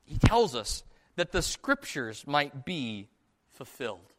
[0.03, 0.83] He tells us
[1.15, 3.07] that the scriptures might be
[3.51, 4.11] fulfilled.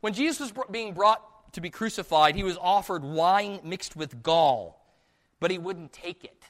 [0.00, 4.86] When Jesus was being brought to be crucified, he was offered wine mixed with gall,
[5.40, 6.40] but he wouldn't take it.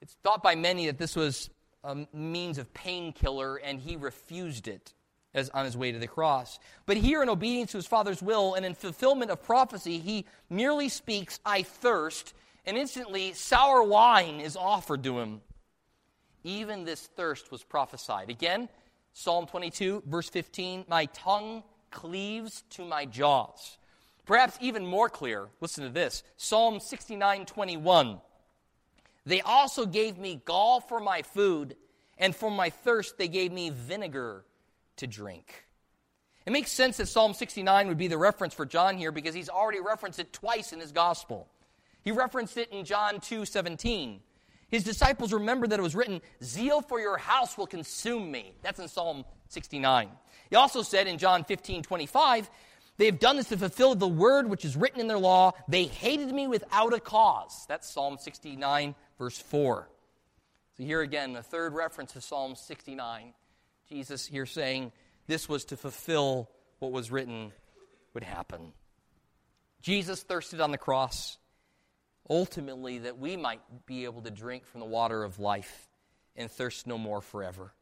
[0.00, 1.50] It's thought by many that this was
[1.84, 4.94] a means of painkiller, and he refused it
[5.34, 6.58] as on his way to the cross.
[6.86, 10.88] But here, in obedience to his Father's will and in fulfillment of prophecy, he merely
[10.88, 12.32] speaks, I thirst,
[12.64, 15.42] and instantly sour wine is offered to him.
[16.44, 18.30] Even this thirst was prophesied.
[18.30, 18.68] Again,
[19.12, 23.78] Psalm 22, verse 15 My tongue cleaves to my jaws.
[24.24, 28.20] Perhaps even more clear, listen to this Psalm 69, 21.
[29.24, 31.76] They also gave me gall for my food,
[32.18, 34.44] and for my thirst they gave me vinegar
[34.96, 35.66] to drink.
[36.44, 39.48] It makes sense that Psalm 69 would be the reference for John here because he's
[39.48, 41.48] already referenced it twice in his gospel.
[42.02, 44.20] He referenced it in John 2 17.
[44.72, 48.54] His disciples remembered that it was written, Zeal for your house will consume me.
[48.62, 50.08] That's in Psalm 69.
[50.48, 52.50] He also said in John 15 25,
[52.96, 55.52] They have done this to fulfill the word which is written in their law.
[55.68, 57.66] They hated me without a cause.
[57.68, 59.90] That's Psalm 69, verse 4.
[60.78, 63.34] So here again, the third reference to Psalm 69.
[63.90, 64.92] Jesus here saying
[65.26, 66.48] this was to fulfill
[66.78, 67.52] what was written
[68.14, 68.72] would happen.
[69.82, 71.36] Jesus thirsted on the cross,
[72.28, 75.88] ultimately, that we might be able to drink from the water of life
[76.36, 77.72] and thirst no more forever.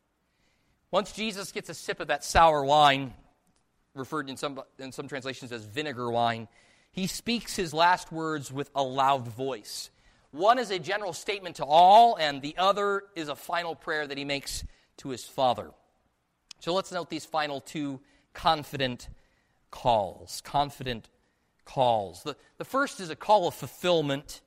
[0.90, 3.14] Once Jesus gets a sip of that sour wine,
[3.94, 6.48] referred in some, in some translations as vinegar wine,
[6.92, 9.90] he speaks his last words with a loud voice.
[10.32, 14.18] One is a general statement to all, and the other is a final prayer that
[14.18, 14.64] he makes
[14.98, 15.70] to his Father.
[16.60, 18.00] So let's note these final two
[18.34, 19.08] confident
[19.70, 20.40] calls.
[20.44, 21.08] Confident
[21.64, 22.22] calls.
[22.22, 24.40] The, the first is a call of fulfillment.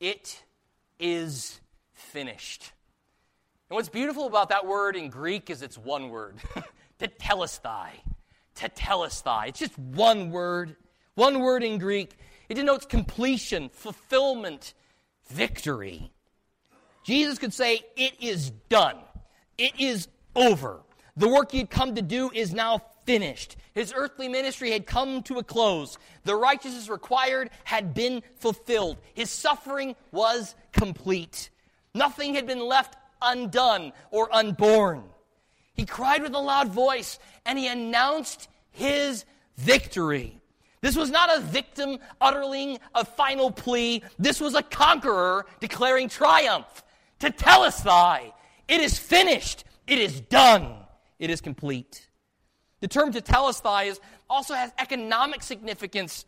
[0.00, 0.42] It
[0.98, 1.60] is
[1.94, 2.72] finished.
[3.70, 6.36] And what's beautiful about that word in Greek is it's one word
[7.00, 7.90] tetelestai.
[8.56, 9.48] Tetelestai.
[9.48, 10.76] It's just one word.
[11.14, 12.16] One word in Greek.
[12.48, 14.72] It denotes completion, fulfillment,
[15.28, 16.10] victory.
[17.04, 18.96] Jesus could say, It is done.
[19.58, 20.80] It is over.
[21.16, 23.56] The work had come to do is now finished.
[23.72, 25.96] His earthly ministry had come to a close.
[26.24, 28.98] The righteousness required had been fulfilled.
[29.14, 31.48] His suffering was complete.
[31.94, 35.04] Nothing had been left undone or unborn.
[35.72, 39.24] He cried with a loud voice and he announced his
[39.56, 40.38] victory.
[40.82, 44.02] This was not a victim uttering a final plea.
[44.18, 46.84] This was a conqueror declaring triumph.
[47.20, 48.34] Tetelestai.
[48.68, 49.64] It is finished.
[49.86, 50.84] It is done
[51.18, 52.07] it is complete.
[52.80, 53.98] The term tetelestai
[54.30, 56.24] also has economic significance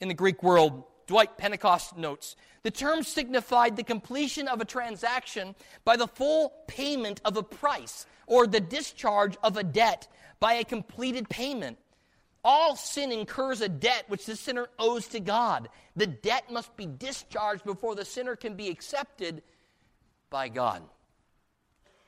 [0.00, 0.84] in the Greek world.
[1.06, 7.20] Dwight Pentecost notes the term signified the completion of a transaction by the full payment
[7.24, 10.08] of a price or the discharge of a debt
[10.40, 11.76] by a completed payment.
[12.42, 15.68] All sin incurs a debt which the sinner owes to God.
[15.94, 19.42] The debt must be discharged before the sinner can be accepted
[20.30, 20.82] by God.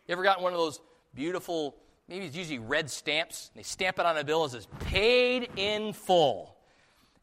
[0.07, 0.80] You ever gotten one of those
[1.14, 1.76] beautiful
[2.09, 3.51] maybe it's usually red stamps.
[3.55, 6.57] They stamp it on a bill and says, paid in full.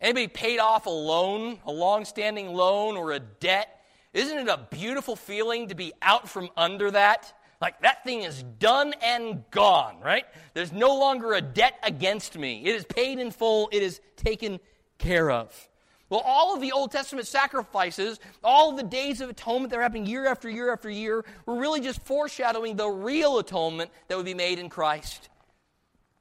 [0.02, 3.82] Anybody paid off a loan, a long-standing loan or a debt?
[4.14, 7.34] Isn't it a beautiful feeling to be out from under that?
[7.62, 10.26] Like that thing is done and gone, right?
[10.54, 12.66] There's no longer a debt against me.
[12.66, 13.70] It is paid in full.
[13.72, 14.60] It is taken
[14.98, 15.70] care of.
[16.14, 19.82] Well, all of the Old Testament sacrifices, all of the days of atonement that are
[19.82, 24.26] happening year after year after year, were really just foreshadowing the real atonement that would
[24.28, 25.30] be made in Christ.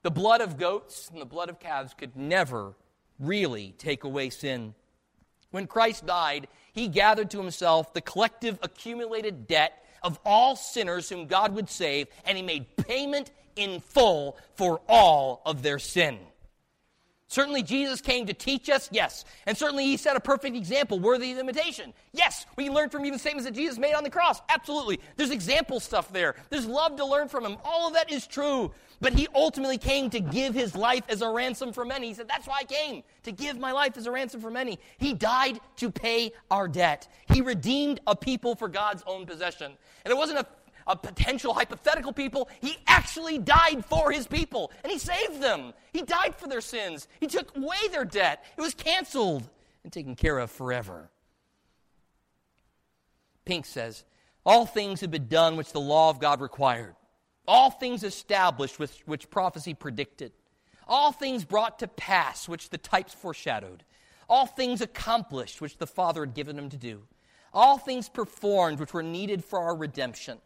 [0.01, 2.73] The blood of goats and the blood of calves could never
[3.21, 4.75] really take away sin.
[5.51, 11.27] When Christ died, he gathered to himself the collective accumulated debt of all sinners whom
[11.27, 16.19] God would save, and he made payment in full for all of their sin.
[17.33, 19.25] Certainly, Jesus came to teach us, yes.
[19.47, 21.95] And certainly, he set a perfect example worthy of imitation.
[22.13, 24.43] Yes, we can learn from even statements that Jesus made on the cross.
[24.51, 25.01] Absolutely.
[25.17, 27.57] There's example stuff there, there's love to learn from him.
[27.65, 28.71] All of that is true.
[29.01, 32.09] But he ultimately came to give his life as a ransom for many.
[32.09, 34.79] He said, That's why I came, to give my life as a ransom for many.
[34.99, 37.09] He died to pay our debt.
[37.33, 39.73] He redeemed a people for God's own possession.
[40.05, 40.47] And it wasn't a
[40.87, 42.49] a potential hypothetical people.
[42.61, 45.73] He actually died for his people and he saved them.
[45.93, 47.09] He died for their sins.
[47.21, 48.45] He took away their debt.
[48.57, 49.49] It was canceled
[49.85, 51.11] and taken care of forever.
[53.45, 54.05] Pink says,
[54.45, 56.95] All things have been done which the law of God required,
[57.47, 60.33] all things established which, which prophecy predicted,
[60.87, 63.85] all things brought to pass which the types foreshadowed,
[64.29, 67.03] all things accomplished which the Father had given him to do,
[67.53, 70.39] all things performed which were needed for our redemption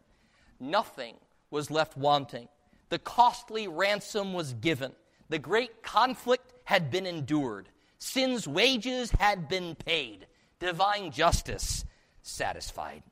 [0.59, 1.15] nothing
[1.49, 2.47] was left wanting.
[2.89, 4.93] The costly ransom was given.
[5.29, 7.69] The great conflict had been endured.
[7.99, 10.27] Sin's wages had been paid.
[10.59, 11.85] Divine justice
[12.21, 13.03] satisfied.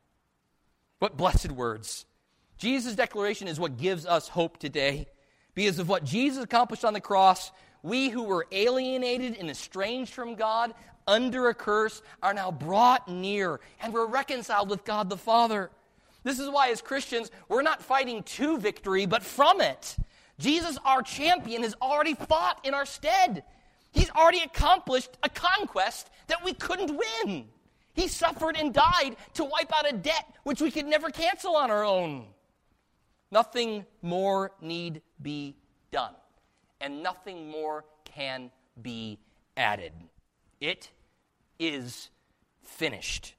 [1.00, 2.06] What blessed words.
[2.58, 5.08] Jesus' declaration is what gives us hope today.
[5.54, 7.52] Because of what Jesus accomplished on the cross,
[7.84, 10.74] we who were alienated and estranged from God,
[11.08, 15.70] under a curse, are now brought near and we're reconciled with God the Father.
[16.26, 19.96] This is why, as Christians, we're not fighting to victory, but from it.
[20.40, 23.44] Jesus, our champion, has already fought in our stead.
[23.92, 27.46] He's already accomplished a conquest that we couldn't win.
[27.94, 31.70] He suffered and died to wipe out a debt which we could never cancel on
[31.70, 32.26] our own.
[33.32, 35.56] Nothing more need be
[35.92, 36.16] done,
[36.82, 38.50] and nothing more can
[38.82, 39.20] be
[39.56, 39.94] added.
[40.60, 40.90] It
[41.60, 42.10] is
[42.64, 43.35] finished.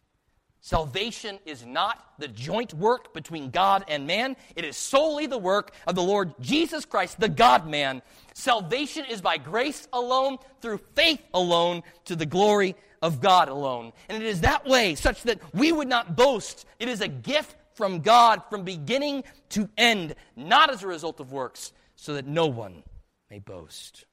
[0.67, 4.35] Salvation is not the joint work between God and man.
[4.57, 8.03] It is solely the work of the Lord Jesus Christ, the God man.
[8.35, 13.93] Salvation is by grace alone, through faith alone, to the glory of God alone.
[14.09, 16.67] And it is that way, such that we would not boast.
[16.81, 21.31] It is a gift from God from beginning to end, not as a result of
[21.31, 22.83] works, so that no one
[23.31, 24.05] may boast.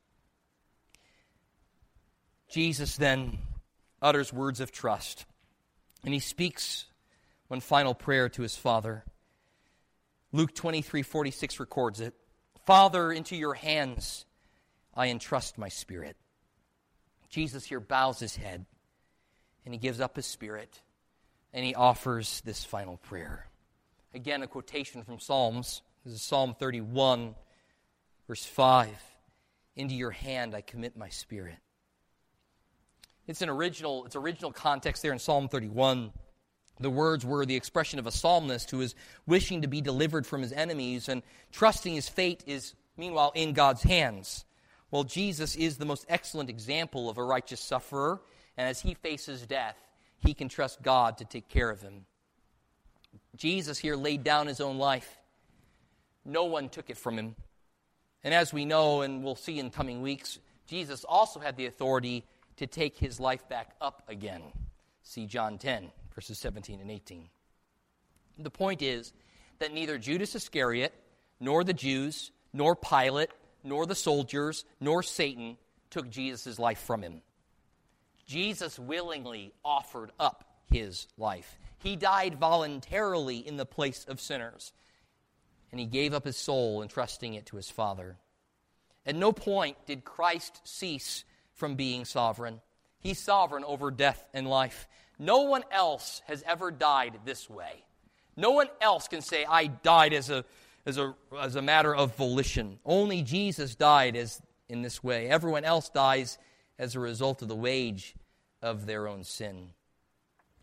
[2.48, 3.40] Jesus then
[4.04, 5.26] utters words of trust.
[6.04, 6.86] And he speaks
[7.48, 9.04] one final prayer to his father.
[10.32, 12.14] Luke 23 46 records it
[12.66, 14.26] Father, into your hands
[14.94, 16.16] I entrust my spirit.
[17.30, 18.66] Jesus here bows his head
[19.66, 20.82] and he gives up his spirit
[21.54, 23.48] and he offers this final prayer.
[24.14, 25.82] Again, a quotation from Psalms.
[26.06, 27.36] This is Psalm 31,
[28.28, 28.90] verse 5.
[29.76, 31.58] Into your hand I commit my spirit.
[33.26, 36.12] It's an original, it's original context there in Psalm 31.
[36.80, 38.96] The words were the expression of a psalmist who is
[39.26, 41.22] wishing to be delivered from his enemies and
[41.52, 44.44] trusting his fate is, meanwhile, in God's hands.
[44.92, 48.22] Well, Jesus is the most excellent example of a righteous sufferer,
[48.58, 49.78] and as he faces death,
[50.20, 52.06] he can trust God to take care of him.
[53.38, 55.18] Jesus here laid down his own life.
[56.26, 57.36] No one took it from him.
[58.24, 62.26] And as we know, and we'll see in coming weeks, Jesus also had the authority
[62.58, 64.42] to take his life back up again.
[65.04, 67.30] See John 10, verses 17 and 18.
[68.40, 69.14] The point is
[69.60, 70.94] that neither Judas Iscariot,
[71.40, 73.32] nor the Jews, nor Pilate,
[73.64, 75.58] nor the soldiers, nor Satan
[75.90, 77.22] took Jesus' life from him.
[78.26, 81.60] Jesus willingly offered up his life.
[81.80, 84.72] He died voluntarily in the place of sinners,
[85.72, 88.18] and he gave up his soul, entrusting it to his Father.
[89.06, 91.26] At no point did Christ cease
[91.64, 92.60] from being sovereign.
[93.00, 94.86] He's sovereign over death and life.
[95.18, 97.86] No one else has ever died this way.
[98.36, 100.44] No one else can say, I died as a,
[100.86, 102.80] as a, as a matter of volition.
[102.84, 105.30] Only Jesus died as, in this way.
[105.30, 106.38] Everyone else dies
[106.78, 108.14] as a result of the wage
[108.62, 109.70] of their own sin.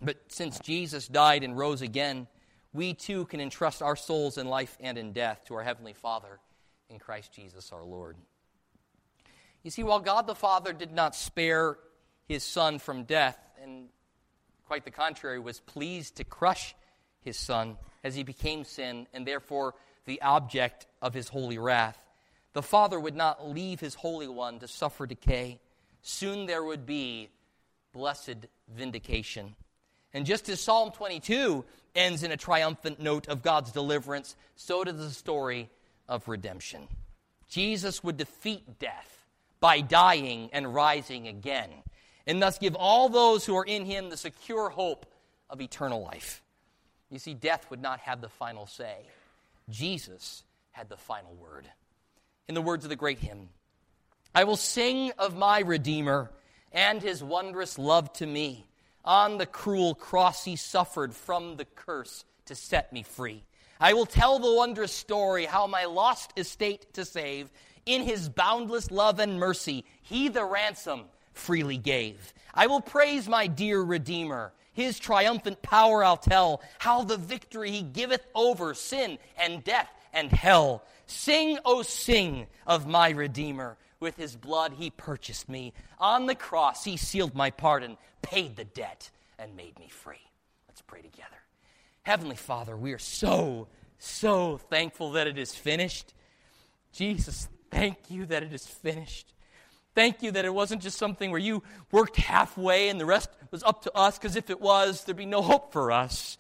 [0.03, 2.26] But since Jesus died and rose again,
[2.74, 6.40] we too can entrust our souls in life and in death to our Heavenly Father
[6.90, 8.18] in Christ Jesus our Lord.
[9.62, 11.76] You see, while God the Father did not spare
[12.26, 13.88] his Son from death, and
[14.66, 16.74] quite the contrary, was pleased to crush
[17.22, 19.74] his Son as he became sin and therefore
[20.06, 21.98] the object of his holy wrath,
[22.52, 25.61] the Father would not leave his Holy One to suffer decay.
[26.02, 27.28] Soon there would be
[27.92, 29.54] blessed vindication.
[30.12, 34.96] And just as Psalm 22 ends in a triumphant note of God's deliverance, so does
[34.96, 35.68] the story
[36.08, 36.88] of redemption.
[37.48, 39.19] Jesus would defeat death
[39.61, 41.70] by dying and rising again,
[42.26, 45.06] and thus give all those who are in him the secure hope
[45.48, 46.42] of eternal life.
[47.11, 48.96] You see, death would not have the final say.
[49.68, 51.66] Jesus had the final word.
[52.48, 53.48] In the words of the great hymn,
[54.34, 56.30] I will sing of my Redeemer
[56.72, 58.66] and his wondrous love to me.
[59.04, 63.44] On the cruel cross he suffered from the curse to set me free.
[63.80, 67.50] I will tell the wondrous story how my lost estate to save.
[67.86, 72.32] In his boundless love and mercy, he the ransom freely gave.
[72.54, 74.52] I will praise my dear Redeemer.
[74.72, 80.30] His triumphant power I'll tell, how the victory he giveth over sin and death and
[80.30, 80.84] hell.
[81.06, 83.76] Sing, O sing of my Redeemer.
[83.98, 85.72] With his blood he purchased me.
[85.98, 90.30] On the cross he sealed my pardon, paid the debt, and made me free.
[90.68, 91.28] Let's pray together.
[92.02, 93.68] Heavenly Father, we are so,
[93.98, 96.14] so thankful that it is finished.
[96.92, 99.32] Jesus, thank you that it is finished.
[99.94, 103.62] Thank you that it wasn't just something where you worked halfway and the rest was
[103.62, 106.38] up to us, because if it was, there'd be no hope for us.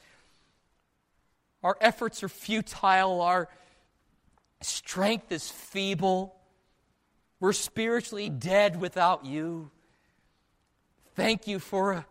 [1.62, 3.48] Our efforts are futile, our
[4.60, 6.36] strength is feeble.
[7.40, 9.70] We're spiritually dead without you.
[11.14, 12.02] Thank you for uh,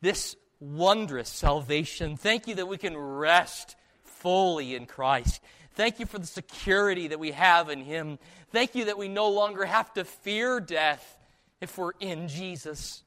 [0.00, 2.16] this wondrous salvation.
[2.16, 5.42] Thank you that we can rest fully in Christ.
[5.76, 8.18] Thank you for the security that we have in Him.
[8.50, 11.18] Thank you that we no longer have to fear death
[11.60, 13.02] if we're in Jesus.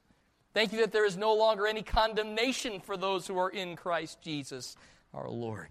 [0.54, 4.22] Thank you that there is no longer any condemnation for those who are in Christ
[4.22, 4.76] Jesus
[5.12, 5.68] our Lord.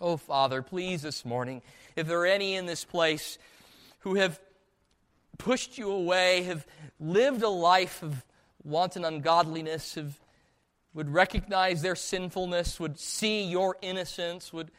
[0.00, 1.60] Oh, Father, please this morning,
[1.96, 3.36] if there are any in this place
[4.00, 4.40] who have
[5.38, 6.66] pushed you away, have
[7.00, 8.24] lived a life of
[8.62, 10.20] wanton ungodliness, have,
[10.94, 14.70] would recognize their sinfulness, would see your innocence, would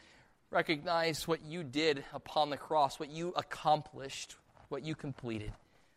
[0.52, 4.36] recognize what you did upon the cross, what you accomplished,
[4.68, 5.52] what you completed.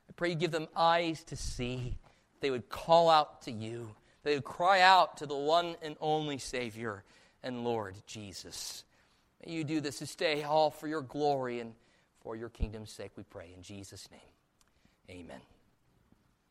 [0.09, 1.97] I pray you give them eyes to see.
[2.41, 3.95] They would call out to you.
[4.23, 7.03] They would cry out to the one and only Savior
[7.43, 8.83] and Lord Jesus.
[9.45, 11.73] May you do this this day all for your glory and
[12.21, 13.51] for your kingdom's sake, we pray.
[13.55, 15.54] In Jesus' name, amen.